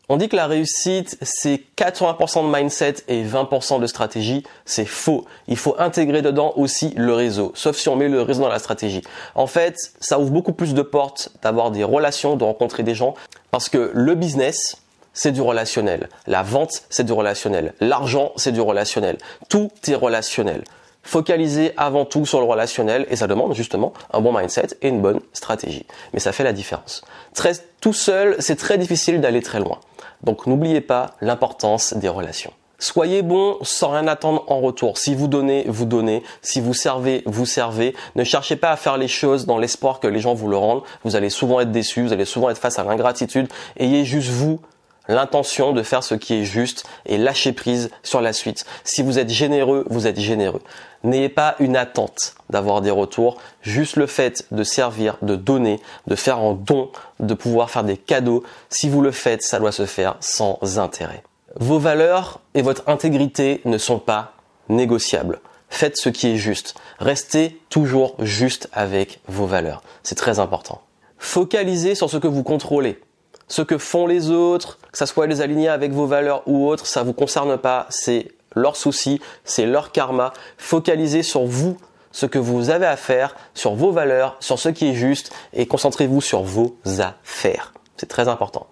On 0.08 0.18
dit 0.18 0.30
que 0.30 0.36
la 0.36 0.46
réussite, 0.46 1.18
c'est 1.24 1.62
80% 1.78 2.46
de 2.46 2.56
mindset 2.56 2.96
et 3.08 3.24
20% 3.24 3.82
de 3.82 3.88
stratégie. 3.88 4.44
C'est 4.64 4.86
faux. 4.86 5.26
Il 5.48 5.58
faut 5.58 5.76
intégrer 5.80 6.22
dedans 6.22 6.54
aussi 6.58 6.94
le 6.96 7.14
réseau, 7.14 7.52
sauf 7.56 7.76
si 7.76 7.90
on 7.90 7.96
met 7.96 8.08
le 8.08 8.22
réseau 8.22 8.44
dans 8.44 8.50
la 8.50 8.60
stratégie. 8.60 9.02
En 9.34 9.48
fait, 9.48 9.76
ça 10.00 10.20
ouvre 10.20 10.30
beaucoup 10.30 10.54
plus 10.54 10.76
de 10.76 10.84
portes 10.84 11.30
d'avoir 11.42 11.72
des 11.72 11.84
relations, 11.84 12.36
de 12.36 12.44
rencontrer 12.44 12.84
des 12.84 12.94
gens, 12.94 13.16
parce 13.50 13.68
que 13.68 13.90
le 13.96 14.14
business, 14.14 14.78
c'est 15.14 15.32
du 15.32 15.42
relationnel. 15.42 16.10
La 16.28 16.44
vente, 16.44 16.84
c'est 16.92 17.06
du 17.06 17.14
relationnel. 17.14 17.74
L'argent, 17.80 18.32
c'est 18.36 18.52
du 18.52 18.62
relationnel. 18.62 19.18
Tout 19.50 19.72
est 19.88 19.96
relationnel. 19.96 20.64
Focaliser 21.06 21.72
avant 21.78 22.04
tout 22.04 22.26
sur 22.26 22.40
le 22.40 22.46
relationnel 22.46 23.06
et 23.10 23.16
ça 23.16 23.28
demande 23.28 23.54
justement 23.54 23.94
un 24.12 24.22
bon 24.22 24.38
mindset 24.38 24.70
et 24.82 24.90
une 24.90 25.02
bonne 25.02 25.22
stratégie. 25.34 25.86
Mais 26.14 26.20
ça 26.20 26.32
fait 26.32 26.44
la 26.44 26.52
différence. 26.52 27.04
Très, 27.34 27.54
tout 27.80 27.94
seul, 27.94 28.36
c'est 28.40 28.56
très 28.56 28.78
difficile 28.78 29.22
d'aller 29.22 29.42
très 29.42 29.60
loin. 29.60 29.80
Donc 30.24 30.48
n'oubliez 30.48 30.82
pas 30.82 31.12
l'importance 31.22 31.94
des 31.94 32.10
relations. 32.10 32.52
Soyez 32.80 33.22
bon 33.22 33.58
sans 33.62 33.92
rien 33.92 34.08
attendre 34.08 34.44
en 34.48 34.60
retour. 34.60 34.98
Si 34.98 35.16
vous 35.16 35.28
donnez, 35.28 35.64
vous 35.68 35.86
donnez. 35.86 36.24
Si 36.42 36.60
vous 36.60 36.74
servez, 36.74 37.24
vous 37.26 37.46
servez. 37.46 37.96
Ne 38.16 38.24
cherchez 38.24 38.58
pas 38.58 38.72
à 38.72 38.76
faire 38.76 38.98
les 38.98 39.08
choses 39.08 39.46
dans 39.46 39.58
l'espoir 39.58 40.00
que 40.00 40.08
les 40.08 40.20
gens 40.20 40.34
vous 40.34 40.50
le 40.50 40.58
rendent. 40.58 40.84
Vous 41.04 41.16
allez 41.16 41.30
souvent 41.30 41.62
être 41.62 41.72
déçus, 41.72 42.04
vous 42.04 42.14
allez 42.14 42.26
souvent 42.26 42.50
être 42.50 42.58
face 42.58 42.78
à 42.78 42.84
l'ingratitude. 42.84 43.48
Ayez 43.78 44.04
juste 44.04 44.30
vous 44.30 44.60
l'intention 45.08 45.72
de 45.72 45.84
faire 45.84 46.04
ce 46.04 46.16
qui 46.16 46.34
est 46.34 46.44
juste 46.44 46.86
et 47.06 47.18
lâcher 47.18 47.54
prise 47.54 47.92
sur 48.04 48.22
la 48.22 48.34
suite. 48.34 48.66
Si 48.84 49.04
vous 49.04 49.20
êtes 49.20 49.30
généreux, 49.30 49.86
vous 49.90 50.08
êtes 50.08 50.20
généreux. 50.20 50.62
N'ayez 51.06 51.30
pas 51.30 51.56
une 51.60 51.78
attente 51.78 52.34
d'avoir 52.50 52.82
des 52.82 52.90
retours, 52.90 53.38
juste 53.62 53.96
le 53.96 54.08
fait 54.08 54.48
de 54.52 54.64
servir, 54.64 55.18
de 55.22 55.36
donner, 55.36 55.80
de 56.08 56.16
faire 56.16 56.40
en 56.40 56.54
don, 56.54 56.90
de 57.20 57.34
pouvoir 57.36 57.70
faire 57.70 57.84
des 57.84 57.96
cadeaux. 57.96 58.44
Si 58.70 58.90
vous 58.90 59.02
le 59.02 59.12
faites, 59.12 59.44
ça 59.44 59.60
doit 59.60 59.72
se 59.72 59.86
faire 59.86 60.18
sans 60.20 60.60
intérêt. 60.80 61.24
Vos 61.58 61.78
valeurs 61.78 62.42
et 62.56 62.64
votre 62.64 62.84
intégrité 62.88 63.62
ne 63.66 63.78
sont 63.78 64.00
pas 64.00 64.34
négociables. 64.68 65.40
Faites 65.70 65.96
ce 65.98 66.10
qui 66.10 66.28
est 66.28 66.38
juste. 66.38 66.74
Restez 67.00 67.62
toujours 67.70 68.16
juste 68.20 68.68
avec 68.74 69.20
vos 69.28 69.46
valeurs. 69.46 69.84
C'est 70.02 70.16
très 70.16 70.40
important. 70.40 70.82
Focalisez 71.20 71.94
sur 71.94 72.10
ce 72.10 72.18
que 72.18 72.28
vous 72.28 72.44
contrôlez. 72.44 73.00
Ce 73.48 73.62
que 73.62 73.78
font 73.78 74.08
les 74.08 74.32
autres, 74.32 74.80
que 74.92 74.98
ça 74.98 75.06
soit 75.06 75.28
les 75.28 75.42
alignés 75.42 75.70
avec 75.70 75.92
vos 75.92 76.08
valeurs 76.08 76.42
ou 76.48 76.68
autres, 76.68 76.88
ça 76.88 77.04
vous 77.04 77.14
concerne 77.14 77.58
pas. 77.58 77.86
C'est 77.90 78.32
leur 78.56 78.76
souci, 78.76 79.22
c'est 79.44 79.66
leur 79.66 79.92
karma. 79.92 80.34
Focalisez 80.58 81.24
sur 81.24 81.44
vous, 81.44 81.78
ce 82.12 82.26
que 82.26 82.40
vous 82.40 82.70
avez 82.70 82.86
à 82.86 82.96
faire, 82.96 83.36
sur 83.54 83.76
vos 83.76 83.92
valeurs, 83.92 84.38
sur 84.40 84.58
ce 84.58 84.70
qui 84.70 84.88
est 84.88 84.96
juste 84.96 85.32
et 85.54 85.66
concentrez-vous 85.66 86.22
sur 86.22 86.44
vos 86.44 86.78
affaires. 86.98 87.74
C'est 87.98 88.08
très 88.08 88.28
important. 88.28 88.68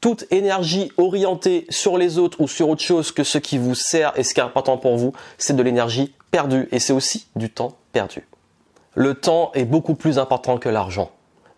Toute 0.00 0.26
énergie 0.30 0.90
orientée 0.96 1.66
sur 1.68 1.98
les 1.98 2.18
autres 2.18 2.40
ou 2.40 2.48
sur 2.48 2.68
autre 2.68 2.82
chose 2.82 3.12
que 3.12 3.24
ce 3.24 3.38
qui 3.38 3.58
vous 3.58 3.74
sert 3.74 4.12
et 4.16 4.22
ce 4.22 4.34
qui 4.34 4.40
est 4.40 4.44
important 4.44 4.78
pour 4.78 4.96
vous, 4.96 5.12
c'est 5.38 5.54
de 5.54 5.62
l'énergie 5.62 6.14
perdue 6.30 6.68
et 6.72 6.78
c'est 6.78 6.92
aussi 6.92 7.26
du 7.36 7.50
temps 7.50 7.76
perdu. 7.92 8.26
Le 8.94 9.14
temps 9.14 9.50
est 9.54 9.64
beaucoup 9.64 9.94
plus 9.94 10.18
important 10.18 10.58
que 10.58 10.68
l'argent. 10.68 11.10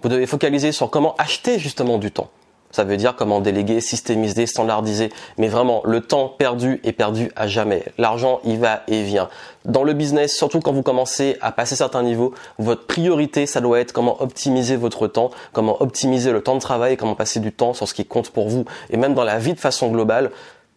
Vous 0.02 0.08
devez 0.08 0.26
focaliser 0.26 0.72
sur 0.72 0.90
comment 0.90 1.14
acheter 1.16 1.58
justement 1.58 1.98
du 1.98 2.10
temps. 2.10 2.30
Ça 2.70 2.84
veut 2.84 2.96
dire 2.96 3.16
comment 3.16 3.40
déléguer, 3.40 3.80
systémiser, 3.80 4.46
standardiser. 4.46 5.10
Mais 5.38 5.48
vraiment, 5.48 5.80
le 5.84 6.00
temps 6.00 6.28
perdu 6.28 6.80
est 6.84 6.92
perdu 6.92 7.32
à 7.34 7.46
jamais. 7.46 7.84
L'argent, 7.96 8.40
il 8.44 8.58
va 8.58 8.82
et 8.88 9.02
vient. 9.02 9.28
Dans 9.64 9.84
le 9.84 9.94
business, 9.94 10.36
surtout 10.36 10.60
quand 10.60 10.72
vous 10.72 10.82
commencez 10.82 11.36
à 11.40 11.50
passer 11.50 11.76
certains 11.76 12.02
niveaux, 12.02 12.34
votre 12.58 12.86
priorité, 12.86 13.46
ça 13.46 13.60
doit 13.60 13.80
être 13.80 13.92
comment 13.92 14.20
optimiser 14.22 14.76
votre 14.76 15.06
temps, 15.08 15.30
comment 15.52 15.80
optimiser 15.80 16.30
le 16.30 16.42
temps 16.42 16.54
de 16.54 16.60
travail, 16.60 16.96
comment 16.96 17.14
passer 17.14 17.40
du 17.40 17.52
temps 17.52 17.72
sur 17.72 17.88
ce 17.88 17.94
qui 17.94 18.04
compte 18.04 18.30
pour 18.30 18.48
vous. 18.48 18.64
Et 18.90 18.96
même 18.96 19.14
dans 19.14 19.24
la 19.24 19.38
vie 19.38 19.54
de 19.54 19.60
façon 19.60 19.88
globale, 19.90 20.30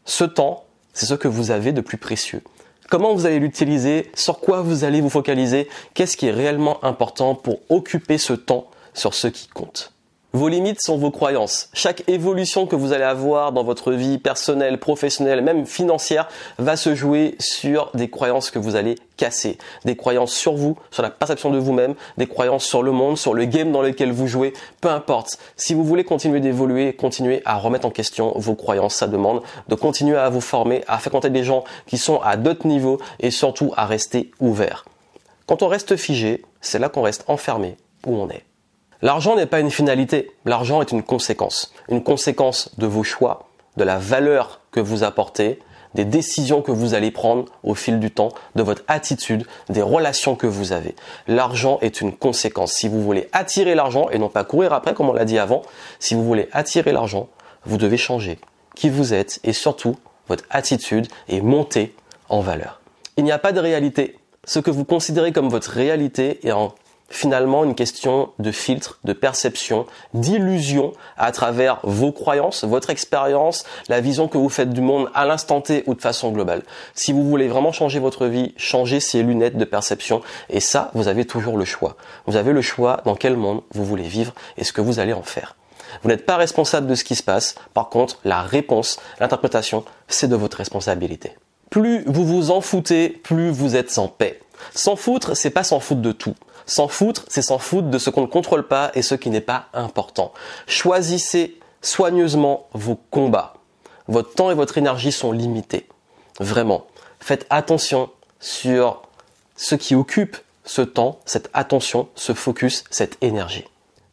ce 0.05 0.23
temps, 0.23 0.63
c'est 0.93 1.05
ce 1.05 1.13
que 1.13 1.27
vous 1.27 1.51
avez 1.51 1.73
de 1.73 1.81
plus 1.81 1.97
précieux. 1.97 2.41
Comment 2.89 3.13
vous 3.13 3.25
allez 3.25 3.39
l'utiliser, 3.39 4.11
sur 4.13 4.39
quoi 4.39 4.61
vous 4.61 4.83
allez 4.83 4.99
vous 4.99 5.09
focaliser, 5.09 5.69
qu'est-ce 5.93 6.17
qui 6.17 6.27
est 6.27 6.31
réellement 6.31 6.83
important 6.83 7.35
pour 7.35 7.59
occuper 7.69 8.17
ce 8.17 8.33
temps 8.33 8.67
sur 8.93 9.13
ce 9.13 9.27
qui 9.27 9.47
compte? 9.47 9.93
Vos 10.33 10.47
limites 10.47 10.81
sont 10.81 10.97
vos 10.97 11.11
croyances. 11.11 11.67
Chaque 11.73 12.07
évolution 12.07 12.65
que 12.65 12.77
vous 12.77 12.93
allez 12.93 13.03
avoir 13.03 13.51
dans 13.51 13.65
votre 13.65 13.91
vie 13.91 14.17
personnelle, 14.17 14.79
professionnelle, 14.79 15.41
même 15.41 15.65
financière, 15.65 16.29
va 16.57 16.77
se 16.77 16.95
jouer 16.95 17.35
sur 17.39 17.91
des 17.95 18.09
croyances 18.09 18.49
que 18.49 18.57
vous 18.57 18.77
allez 18.77 18.95
casser. 19.17 19.57
Des 19.83 19.97
croyances 19.97 20.31
sur 20.31 20.53
vous, 20.53 20.77
sur 20.89 21.03
la 21.03 21.09
perception 21.09 21.49
de 21.49 21.57
vous-même, 21.57 21.95
des 22.17 22.27
croyances 22.27 22.63
sur 22.63 22.81
le 22.81 22.93
monde, 22.93 23.17
sur 23.17 23.33
le 23.33 23.43
game 23.43 23.73
dans 23.73 23.81
lequel 23.81 24.13
vous 24.13 24.27
jouez. 24.27 24.53
Peu 24.79 24.87
importe. 24.87 25.37
Si 25.57 25.73
vous 25.73 25.83
voulez 25.83 26.05
continuer 26.05 26.39
d'évoluer, 26.39 26.93
continuer 26.93 27.41
à 27.43 27.57
remettre 27.57 27.85
en 27.85 27.91
question 27.91 28.31
vos 28.37 28.55
croyances, 28.55 28.95
ça 28.95 29.07
demande 29.07 29.41
de 29.67 29.75
continuer 29.75 30.17
à 30.17 30.29
vous 30.29 30.39
former, 30.39 30.85
à 30.87 30.97
compter 30.97 31.29
des 31.29 31.43
gens 31.43 31.65
qui 31.87 31.97
sont 31.97 32.21
à 32.21 32.37
d'autres 32.37 32.67
niveaux 32.67 32.99
et 33.19 33.31
surtout 33.31 33.73
à 33.75 33.85
rester 33.85 34.31
ouvert. 34.39 34.85
Quand 35.45 35.61
on 35.61 35.67
reste 35.67 35.97
figé, 35.97 36.41
c'est 36.61 36.79
là 36.79 36.87
qu'on 36.87 37.01
reste 37.01 37.25
enfermé 37.27 37.75
où 38.07 38.15
on 38.15 38.29
est. 38.29 38.45
L'argent 39.01 39.35
n'est 39.35 39.47
pas 39.47 39.59
une 39.59 39.71
finalité, 39.71 40.31
l'argent 40.45 40.81
est 40.81 40.91
une 40.91 41.01
conséquence. 41.01 41.73
Une 41.89 42.03
conséquence 42.03 42.69
de 42.77 42.85
vos 42.85 43.03
choix, 43.03 43.47
de 43.77 43.83
la 43.83 43.97
valeur 43.97 44.61
que 44.71 44.79
vous 44.79 45.03
apportez, 45.03 45.59
des 45.95 46.05
décisions 46.05 46.61
que 46.61 46.71
vous 46.71 46.93
allez 46.93 47.11
prendre 47.11 47.45
au 47.63 47.73
fil 47.73 47.99
du 47.99 48.11
temps, 48.11 48.29
de 48.55 48.63
votre 48.63 48.83
attitude, 48.87 49.45
des 49.69 49.81
relations 49.81 50.35
que 50.35 50.47
vous 50.47 50.71
avez. 50.71 50.95
L'argent 51.27 51.79
est 51.81 51.99
une 52.01 52.15
conséquence. 52.15 52.73
Si 52.73 52.87
vous 52.87 53.01
voulez 53.01 53.27
attirer 53.33 53.75
l'argent 53.75 54.09
et 54.09 54.19
non 54.19 54.29
pas 54.29 54.43
courir 54.43 54.71
après, 54.71 54.93
comme 54.93 55.09
on 55.09 55.13
l'a 55.13 55.25
dit 55.25 55.39
avant, 55.39 55.63
si 55.99 56.13
vous 56.13 56.23
voulez 56.23 56.47
attirer 56.51 56.91
l'argent, 56.91 57.27
vous 57.65 57.77
devez 57.77 57.97
changer 57.97 58.39
qui 58.75 58.89
vous 58.89 59.13
êtes 59.13 59.39
et 59.43 59.53
surtout 59.53 59.95
votre 60.27 60.45
attitude 60.49 61.07
et 61.27 61.41
monter 61.41 61.93
en 62.29 62.39
valeur. 62.39 62.81
Il 63.17 63.23
n'y 63.23 63.31
a 63.31 63.39
pas 63.39 63.51
de 63.51 63.59
réalité. 63.59 64.17
Ce 64.45 64.59
que 64.59 64.71
vous 64.71 64.85
considérez 64.85 65.31
comme 65.31 65.49
votre 65.49 65.71
réalité 65.71 66.39
est 66.47 66.51
en 66.51 66.73
finalement 67.11 67.63
une 67.63 67.75
question 67.75 68.31
de 68.39 68.51
filtre, 68.51 68.99
de 69.03 69.13
perception, 69.13 69.85
d'illusion 70.13 70.93
à 71.17 71.31
travers 71.31 71.79
vos 71.83 72.11
croyances, 72.11 72.63
votre 72.63 72.89
expérience, 72.89 73.65
la 73.89 74.01
vision 74.01 74.27
que 74.27 74.37
vous 74.37 74.49
faites 74.49 74.71
du 74.71 74.81
monde 74.81 75.09
à 75.13 75.25
l'instant 75.25 75.61
T 75.61 75.83
ou 75.87 75.93
de 75.93 76.01
façon 76.01 76.31
globale. 76.31 76.63
Si 76.93 77.11
vous 77.13 77.23
voulez 77.23 77.47
vraiment 77.47 77.71
changer 77.71 77.99
votre 77.99 78.25
vie, 78.25 78.53
changez 78.57 78.99
ces 78.99 79.23
lunettes 79.23 79.57
de 79.57 79.65
perception 79.65 80.21
et 80.49 80.59
ça, 80.59 80.91
vous 80.93 81.07
avez 81.07 81.25
toujours 81.25 81.57
le 81.57 81.65
choix. 81.65 81.95
Vous 82.25 82.35
avez 82.35 82.53
le 82.53 82.61
choix 82.61 83.01
dans 83.05 83.15
quel 83.15 83.37
monde 83.37 83.61
vous 83.73 83.85
voulez 83.85 84.07
vivre 84.07 84.33
et 84.57 84.63
ce 84.63 84.73
que 84.73 84.81
vous 84.81 84.99
allez 84.99 85.13
en 85.13 85.23
faire. 85.23 85.55
Vous 86.03 86.09
n'êtes 86.09 86.25
pas 86.25 86.37
responsable 86.37 86.87
de 86.87 86.95
ce 86.95 87.03
qui 87.03 87.15
se 87.15 87.23
passe. 87.23 87.55
Par 87.73 87.89
contre, 87.89 88.19
la 88.23 88.41
réponse, 88.41 88.99
l'interprétation, 89.19 89.83
c'est 90.07 90.29
de 90.29 90.35
votre 90.35 90.57
responsabilité. 90.57 91.35
Plus 91.69 92.03
vous 92.05 92.25
vous 92.25 92.51
en 92.51 92.61
foutez, 92.61 93.09
plus 93.09 93.49
vous 93.49 93.75
êtes 93.75 93.97
en 93.97 94.07
paix. 94.07 94.39
S'en 94.73 94.95
foutre, 94.95 95.35
c'est 95.35 95.49
pas 95.49 95.63
s'en 95.63 95.79
foutre 95.79 96.01
de 96.01 96.11
tout. 96.11 96.35
S'en 96.65 96.87
foutre, 96.87 97.25
c'est 97.27 97.41
s'en 97.41 97.57
foutre 97.57 97.89
de 97.89 97.97
ce 97.97 98.09
qu'on 98.09 98.21
ne 98.21 98.27
contrôle 98.27 98.67
pas 98.67 98.91
et 98.93 99.01
ce 99.01 99.15
qui 99.15 99.29
n'est 99.29 99.41
pas 99.41 99.65
important. 99.73 100.31
Choisissez 100.67 101.59
soigneusement 101.81 102.67
vos 102.73 102.95
combats. 102.95 103.53
Votre 104.07 104.33
temps 104.33 104.51
et 104.51 104.55
votre 104.55 104.77
énergie 104.77 105.11
sont 105.11 105.31
limités. 105.31 105.87
Vraiment. 106.39 106.85
Faites 107.19 107.45
attention 107.49 108.09
sur 108.39 109.01
ce 109.55 109.75
qui 109.75 109.95
occupe 109.95 110.37
ce 110.63 110.81
temps, 110.81 111.19
cette 111.25 111.49
attention, 111.53 112.09
ce 112.15 112.33
focus, 112.33 112.83
cette 112.89 113.17
énergie. 113.21 113.65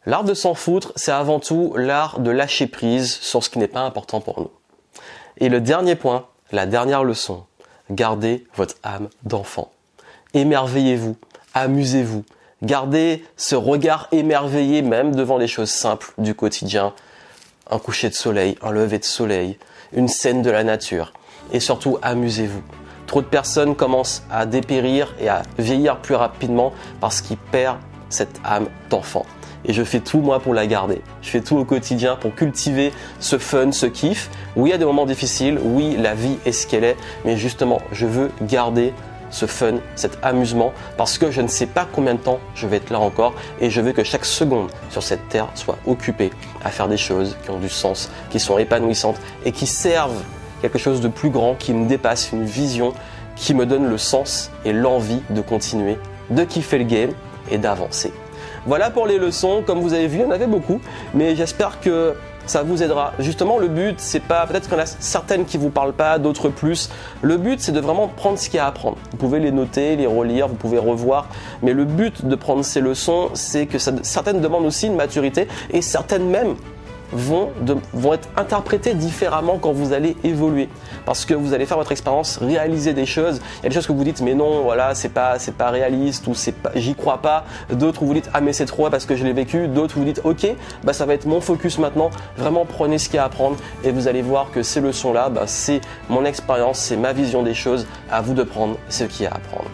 L'art 0.07 0.25
de 0.25 0.35
s'en 0.35 0.55
foutre, 0.55 0.93
c'est 0.97 1.13
avant 1.13 1.41
tout 1.41 1.75
l'art 1.77 2.21
de 2.21 2.31
lâcher 2.31 2.67
prise 2.67 3.15
sur 3.15 3.45
ce 3.45 3.51
qui 3.51 3.59
n'est 3.59 3.69
pas 3.69 3.81
important 3.81 4.21
pour 4.21 4.41
nous. 4.41 4.51
Et 5.37 5.49
le 5.49 5.61
dernier 5.61 5.97
point, 5.97 6.27
la 6.51 6.67
dernière 6.67 7.05
leçon, 7.05 7.45
gardez 7.91 8.47
votre 8.55 8.77
âme 8.83 9.09
d'enfant. 9.23 9.71
Émerveillez-vous, 10.35 11.17
amusez-vous, 11.55 12.25
Gardez 12.63 13.25
ce 13.37 13.55
regard 13.55 14.09
émerveillé 14.11 14.83
même 14.83 15.15
devant 15.15 15.39
les 15.39 15.47
choses 15.47 15.71
simples 15.71 16.13
du 16.19 16.35
quotidien. 16.35 16.93
Un 17.71 17.79
coucher 17.79 18.09
de 18.09 18.15
soleil, 18.15 18.59
un 18.63 18.73
lever 18.73 18.99
de 18.99 19.05
soleil, 19.05 19.59
une 19.93 20.09
scène 20.09 20.43
de 20.43 20.51
la 20.51 20.65
nature. 20.65 21.13
Et 21.53 21.61
surtout, 21.61 21.99
amusez-vous. 22.03 22.63
Trop 23.07 23.23
de 23.23 23.27
personnes 23.27 23.77
commencent 23.77 24.25
à 24.29 24.45
dépérir 24.45 25.15
et 25.21 25.29
à 25.29 25.43
vieillir 25.57 25.99
plus 25.99 26.17
rapidement 26.17 26.73
parce 27.01 27.21
qu'ils 27.21 27.37
perdent 27.37 27.79
cette 28.09 28.41
âme 28.45 28.67
d'enfant. 28.91 29.25
Et 29.65 29.73
je 29.73 29.85
fais 29.85 30.01
tout 30.01 30.19
moi 30.19 30.41
pour 30.41 30.53
la 30.53 30.67
garder. 30.67 31.01
Je 31.23 31.31
fais 31.31 31.41
tout 31.41 31.57
au 31.57 31.65
quotidien 31.65 32.17
pour 32.17 32.35
cultiver 32.35 32.93
ce 33.21 33.39
fun, 33.39 33.71
ce 33.71 33.87
kiff. 33.87 34.31
Oui, 34.57 34.71
il 34.71 34.73
y 34.73 34.75
a 34.75 34.79
des 34.79 34.85
moments 34.85 35.07
difficiles. 35.07 35.61
Oui, 35.63 35.97
la 35.97 36.15
vie 36.15 36.39
est 36.45 36.53
ce 36.53 36.67
qu'elle 36.67 36.85
est. 36.85 36.97
Mais 37.25 37.37
justement, 37.37 37.81
je 37.93 38.07
veux 38.07 38.33
garder 38.43 38.93
ce 39.31 39.47
fun, 39.47 39.77
cet 39.95 40.19
amusement, 40.23 40.73
parce 40.97 41.19
que 41.19 41.31
je 41.31 41.41
ne 41.41 41.49
sais 41.49 41.67
pas 41.67 41.87
combien 41.91 42.15
de 42.15 42.21
temps 42.21 42.39
je 42.55 42.67
vais 42.67 42.79
être 42.79 42.91
là 42.91 43.01
encore 43.01 43.35
et 43.61 43.71
je 43.71 43.81
veux 43.81 43.93
que 43.93 44.05
chaque 44.05 44.25
seconde 44.25 44.71
sur 44.91 45.03
cette 45.03 45.29
terre 45.29 45.49
soit 45.55 45.79
occupée 45.87 46.31
à 46.65 46.71
faire 46.71 46.89
des 46.89 46.97
choses 46.97 47.37
qui 47.43 47.51
ont 47.51 47.59
du 47.59 47.69
sens, 47.69 48.11
qui 48.31 48.41
sont 48.41 48.59
épanouissantes 48.59 49.21
et 49.45 49.53
qui 49.53 49.67
servent 49.67 50.23
quelque 50.63 50.79
chose 50.79 51.01
de 51.01 51.09
plus 51.09 51.31
grand, 51.31 51.55
qui 51.55 51.73
me 51.73 51.87
dépasse, 51.87 52.33
une 52.33 52.45
vision 52.45 52.93
qui 53.37 53.55
me 53.55 53.67
donne 53.67 53.89
le 53.89 53.99
sens 53.99 54.51
et 54.65 54.73
l'envie 54.73 55.23
de 55.31 55.41
continuer, 55.41 55.99
de 56.31 56.45
kiffer 56.45 56.79
le 56.79 56.85
game 56.85 57.11
et 57.51 57.59
d'avancer. 57.59 58.13
Voilà 58.67 58.91
pour 58.91 59.07
les 59.07 59.19
leçons, 59.19 59.63
comme 59.65 59.81
vous 59.81 59.95
avez 59.95 60.09
vu, 60.09 60.19
il 60.19 60.23
y 60.23 60.25
en 60.25 60.31
avait 60.31 60.47
beaucoup, 60.47 60.81
mais 61.15 61.37
j'espère 61.37 61.81
que 61.81 62.15
ça 62.51 62.63
vous 62.63 62.83
aidera. 62.83 63.13
Justement, 63.19 63.59
le 63.59 63.69
but, 63.69 63.97
c'est 63.99 64.21
pas, 64.21 64.47
peut-être 64.47 64.69
qu'il 64.69 64.77
y 64.77 64.81
en 64.81 64.85
a 64.85 64.87
certaines 64.87 65.45
qui 65.45 65.59
vous 65.59 65.71
parlent 65.71 65.93
pas, 65.93 66.19
d'autres 66.19 66.49
plus. 66.49 66.91
Le 67.23 67.37
but, 67.37 67.61
c'est 67.61 67.73
de 67.73 67.81
vraiment 67.81 68.09
prendre 68.09 68.39
ce 68.39 68.49
qu'il 68.49 68.57
y 68.57 68.61
a 68.61 68.65
à 68.65 68.69
apprendre. 68.69 68.97
Vous 69.13 69.17
pouvez 69.17 69.39
les 69.41 69.53
noter, 69.53 69.97
les 69.97 70.07
relire, 70.07 70.49
vous 70.49 70.55
pouvez 70.55 70.79
revoir. 70.79 71.29
Mais 71.63 71.73
le 71.73 71.85
but 71.85 72.25
de 72.25 72.35
prendre 72.35 72.65
ces 72.65 72.81
leçons, 72.81 73.31
c'est 73.35 73.67
que 73.67 73.79
certaines 73.79 74.41
demandent 74.41 74.67
aussi 74.67 74.87
une 74.87 74.97
maturité 74.97 75.49
et 75.71 75.83
certaines 75.83 76.29
même 76.29 76.57
vont, 77.13 77.51
vont 77.93 78.15
être 78.15 78.29
interprétés 78.37 78.95
différemment 78.95 79.59
quand 79.59 79.73
vous 79.73 79.93
allez 79.93 80.17
évoluer. 80.25 80.69
Parce 81.05 81.25
que 81.25 81.35
vous 81.35 81.55
allez 81.55 81.67
faire 81.67 81.79
votre 81.79 81.93
expérience, 81.93 82.39
réaliser 82.39 82.93
des 82.93 83.07
choses. 83.07 83.41
Il 83.59 83.63
y 83.65 83.67
a 83.67 83.69
des 83.69 83.75
choses 83.75 83.87
que 83.87 83.93
vous 83.93 84.05
dites, 84.05 84.21
mais 84.21 84.35
non, 84.35 84.63
voilà, 84.63 84.95
c'est 84.95 85.09
pas, 85.09 85.39
c'est 85.39 85.55
pas 85.55 85.71
réaliste 85.71 86.27
ou 86.27 86.35
c'est 86.35 86.53
pas, 86.53 86.71
j'y 86.75 86.95
crois 86.95 87.19
pas. 87.19 87.45
D'autres 87.71 88.05
vous 88.05 88.15
dites, 88.15 88.31
ah 88.35 88.41
mais 88.41 88.53
c'est 88.53 88.67
trop 88.67 88.89
parce 88.91 89.07
que 89.07 89.17
je 89.17 89.25
l'ai 89.25 89.33
vécu. 89.33 89.69
D'autres 89.69 89.99
vous 89.99 90.05
dites, 90.05 90.21
ok, 90.25 90.55
bah 90.85 90.93
ça 90.93 91.07
va 91.07 91.15
être 91.15 91.27
mon 91.27 91.41
focus 91.41 91.79
maintenant. 91.79 92.11
Vraiment 92.37 92.65
prenez 92.65 92.99
ce 92.99 93.09
qu'il 93.09 93.17
y 93.17 93.19
a 93.19 93.25
à 93.25 93.27
apprendre 93.27 93.57
et 93.85 93.91
vous 93.91 94.09
allez 94.09 94.23
voir 94.23 94.51
que 94.51 94.63
ces 94.63 94.81
leçons-là, 94.81 95.29
bah, 95.29 95.45
c'est 95.47 95.81
mon 96.09 96.25
expérience, 96.25 96.79
c'est 96.79 96.97
ma 96.97 97.13
vision 97.13 97.43
des 97.43 97.55
choses. 97.55 97.87
À 98.11 98.21
vous 98.21 98.35
de 98.35 98.43
prendre 98.43 98.77
ce 98.89 99.05
qu'il 99.05 99.25
y 99.25 99.27
a 99.27 99.33
à 99.33 99.37
apprendre. 99.37 99.71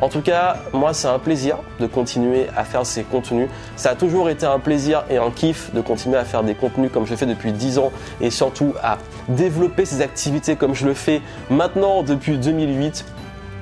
En 0.00 0.08
tout 0.08 0.20
cas, 0.20 0.56
moi, 0.74 0.92
c'est 0.92 1.08
un 1.08 1.18
plaisir 1.18 1.56
de 1.80 1.86
continuer 1.86 2.48
à 2.54 2.64
faire 2.64 2.84
ces 2.84 3.02
contenus. 3.02 3.48
Ça 3.76 3.90
a 3.90 3.94
toujours 3.94 4.28
été 4.28 4.44
un 4.44 4.58
plaisir 4.58 5.04
et 5.08 5.16
un 5.16 5.30
kiff 5.30 5.72
de 5.72 5.80
continuer 5.80 6.18
à 6.18 6.24
faire 6.24 6.42
des 6.42 6.54
contenus 6.54 6.90
comme 6.92 7.06
je 7.06 7.14
fais 7.14 7.24
depuis 7.24 7.52
10 7.52 7.78
ans 7.78 7.90
et 8.20 8.30
surtout 8.30 8.74
à 8.82 8.98
développer 9.28 9.86
ces 9.86 10.02
activités 10.02 10.56
comme 10.56 10.74
je 10.74 10.86
le 10.86 10.92
fais 10.92 11.22
maintenant 11.48 12.02
depuis 12.02 12.36
2008. 12.36 13.06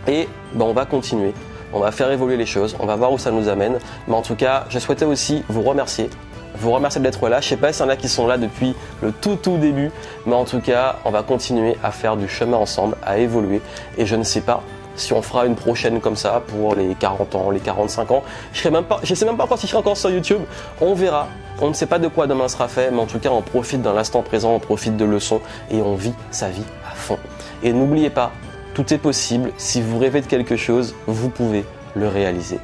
Et 0.08 0.28
ben, 0.54 0.64
on 0.64 0.72
va 0.72 0.86
continuer. 0.86 1.32
On 1.72 1.78
va 1.78 1.92
faire 1.92 2.10
évoluer 2.10 2.36
les 2.36 2.46
choses. 2.46 2.76
On 2.80 2.86
va 2.86 2.96
voir 2.96 3.12
où 3.12 3.18
ça 3.18 3.30
nous 3.30 3.48
amène. 3.48 3.78
Mais 4.08 4.14
en 4.14 4.22
tout 4.22 4.34
cas, 4.34 4.64
je 4.70 4.78
souhaitais 4.80 5.04
aussi 5.04 5.44
vous 5.48 5.62
remercier 5.62 6.10
vous 6.56 6.70
remercier 6.70 7.00
d'être 7.00 7.28
là. 7.28 7.40
Je 7.40 7.48
sais 7.48 7.56
pas 7.56 7.72
s'il 7.72 7.84
y 7.84 7.88
en 7.88 7.90
a 7.90 7.96
qui 7.96 8.08
sont 8.08 8.28
là 8.28 8.38
depuis 8.38 8.76
le 9.02 9.10
tout 9.10 9.34
tout 9.34 9.56
début, 9.56 9.90
mais 10.24 10.34
en 10.34 10.44
tout 10.44 10.60
cas, 10.60 11.00
on 11.04 11.10
va 11.10 11.24
continuer 11.24 11.76
à 11.82 11.90
faire 11.90 12.16
du 12.16 12.28
chemin 12.28 12.56
ensemble, 12.56 12.96
à 13.04 13.18
évoluer. 13.18 13.60
Et 13.98 14.06
je 14.06 14.14
ne 14.14 14.22
sais 14.22 14.40
pas 14.40 14.62
si 14.96 15.12
on 15.12 15.22
fera 15.22 15.46
une 15.46 15.54
prochaine 15.54 16.00
comme 16.00 16.16
ça 16.16 16.42
pour 16.46 16.74
les 16.74 16.94
40 16.94 17.34
ans, 17.34 17.50
les 17.50 17.60
45 17.60 18.10
ans. 18.10 18.22
Je 18.52 18.68
ne 18.68 19.14
sais 19.14 19.24
même 19.24 19.36
pas 19.36 19.44
encore 19.44 19.58
si 19.58 19.66
je 19.66 19.70
serai 19.70 19.80
encore 19.80 19.96
sur 19.96 20.10
YouTube. 20.10 20.42
On 20.80 20.94
verra. 20.94 21.28
On 21.60 21.68
ne 21.68 21.72
sait 21.72 21.86
pas 21.86 21.98
de 22.00 22.08
quoi 22.08 22.26
demain 22.26 22.48
sera 22.48 22.66
fait, 22.66 22.90
mais 22.90 22.98
en 22.98 23.06
tout 23.06 23.20
cas, 23.20 23.30
on 23.30 23.40
profite 23.40 23.80
d'un 23.80 23.96
instant 23.96 24.22
présent, 24.22 24.54
on 24.54 24.58
profite 24.58 24.96
de 24.96 25.04
leçons 25.04 25.40
et 25.70 25.80
on 25.80 25.94
vit 25.94 26.14
sa 26.32 26.48
vie 26.48 26.64
à 26.90 26.94
fond. 26.94 27.18
Et 27.62 27.72
n'oubliez 27.72 28.10
pas, 28.10 28.32
tout 28.74 28.92
est 28.92 28.98
possible. 28.98 29.52
Si 29.56 29.80
vous 29.80 29.98
rêvez 29.98 30.20
de 30.20 30.26
quelque 30.26 30.56
chose, 30.56 30.94
vous 31.06 31.28
pouvez 31.28 31.64
le 31.94 32.08
réaliser. 32.08 32.58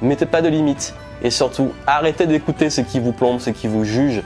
Mettez 0.00 0.26
pas 0.26 0.42
de 0.42 0.48
limites 0.48 0.94
et 1.22 1.30
surtout, 1.30 1.72
arrêtez 1.86 2.26
d'écouter 2.26 2.70
ce 2.70 2.82
qui 2.82 3.00
vous 3.00 3.12
plombe, 3.12 3.40
ce 3.40 3.50
qui 3.50 3.66
vous 3.66 3.84
juge. 3.84 4.22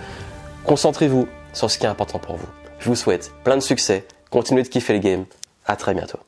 Concentrez-vous 0.65 1.27
sur 1.53 1.71
ce 1.71 1.79
qui 1.79 1.87
est 1.87 1.89
important 1.89 2.19
pour 2.19 2.37
vous. 2.37 2.49
Je 2.79 2.89
vous 2.89 2.97
souhaite 2.97 3.33
plein 3.45 3.57
de 3.57 3.63
succès. 3.63 4.07
Continuez 4.31 4.63
de 4.63 4.69
kiffer 4.69 4.93
le 4.93 4.99
game. 4.99 5.25
À 5.67 5.77
très 5.77 5.95
bientôt. 5.95 6.19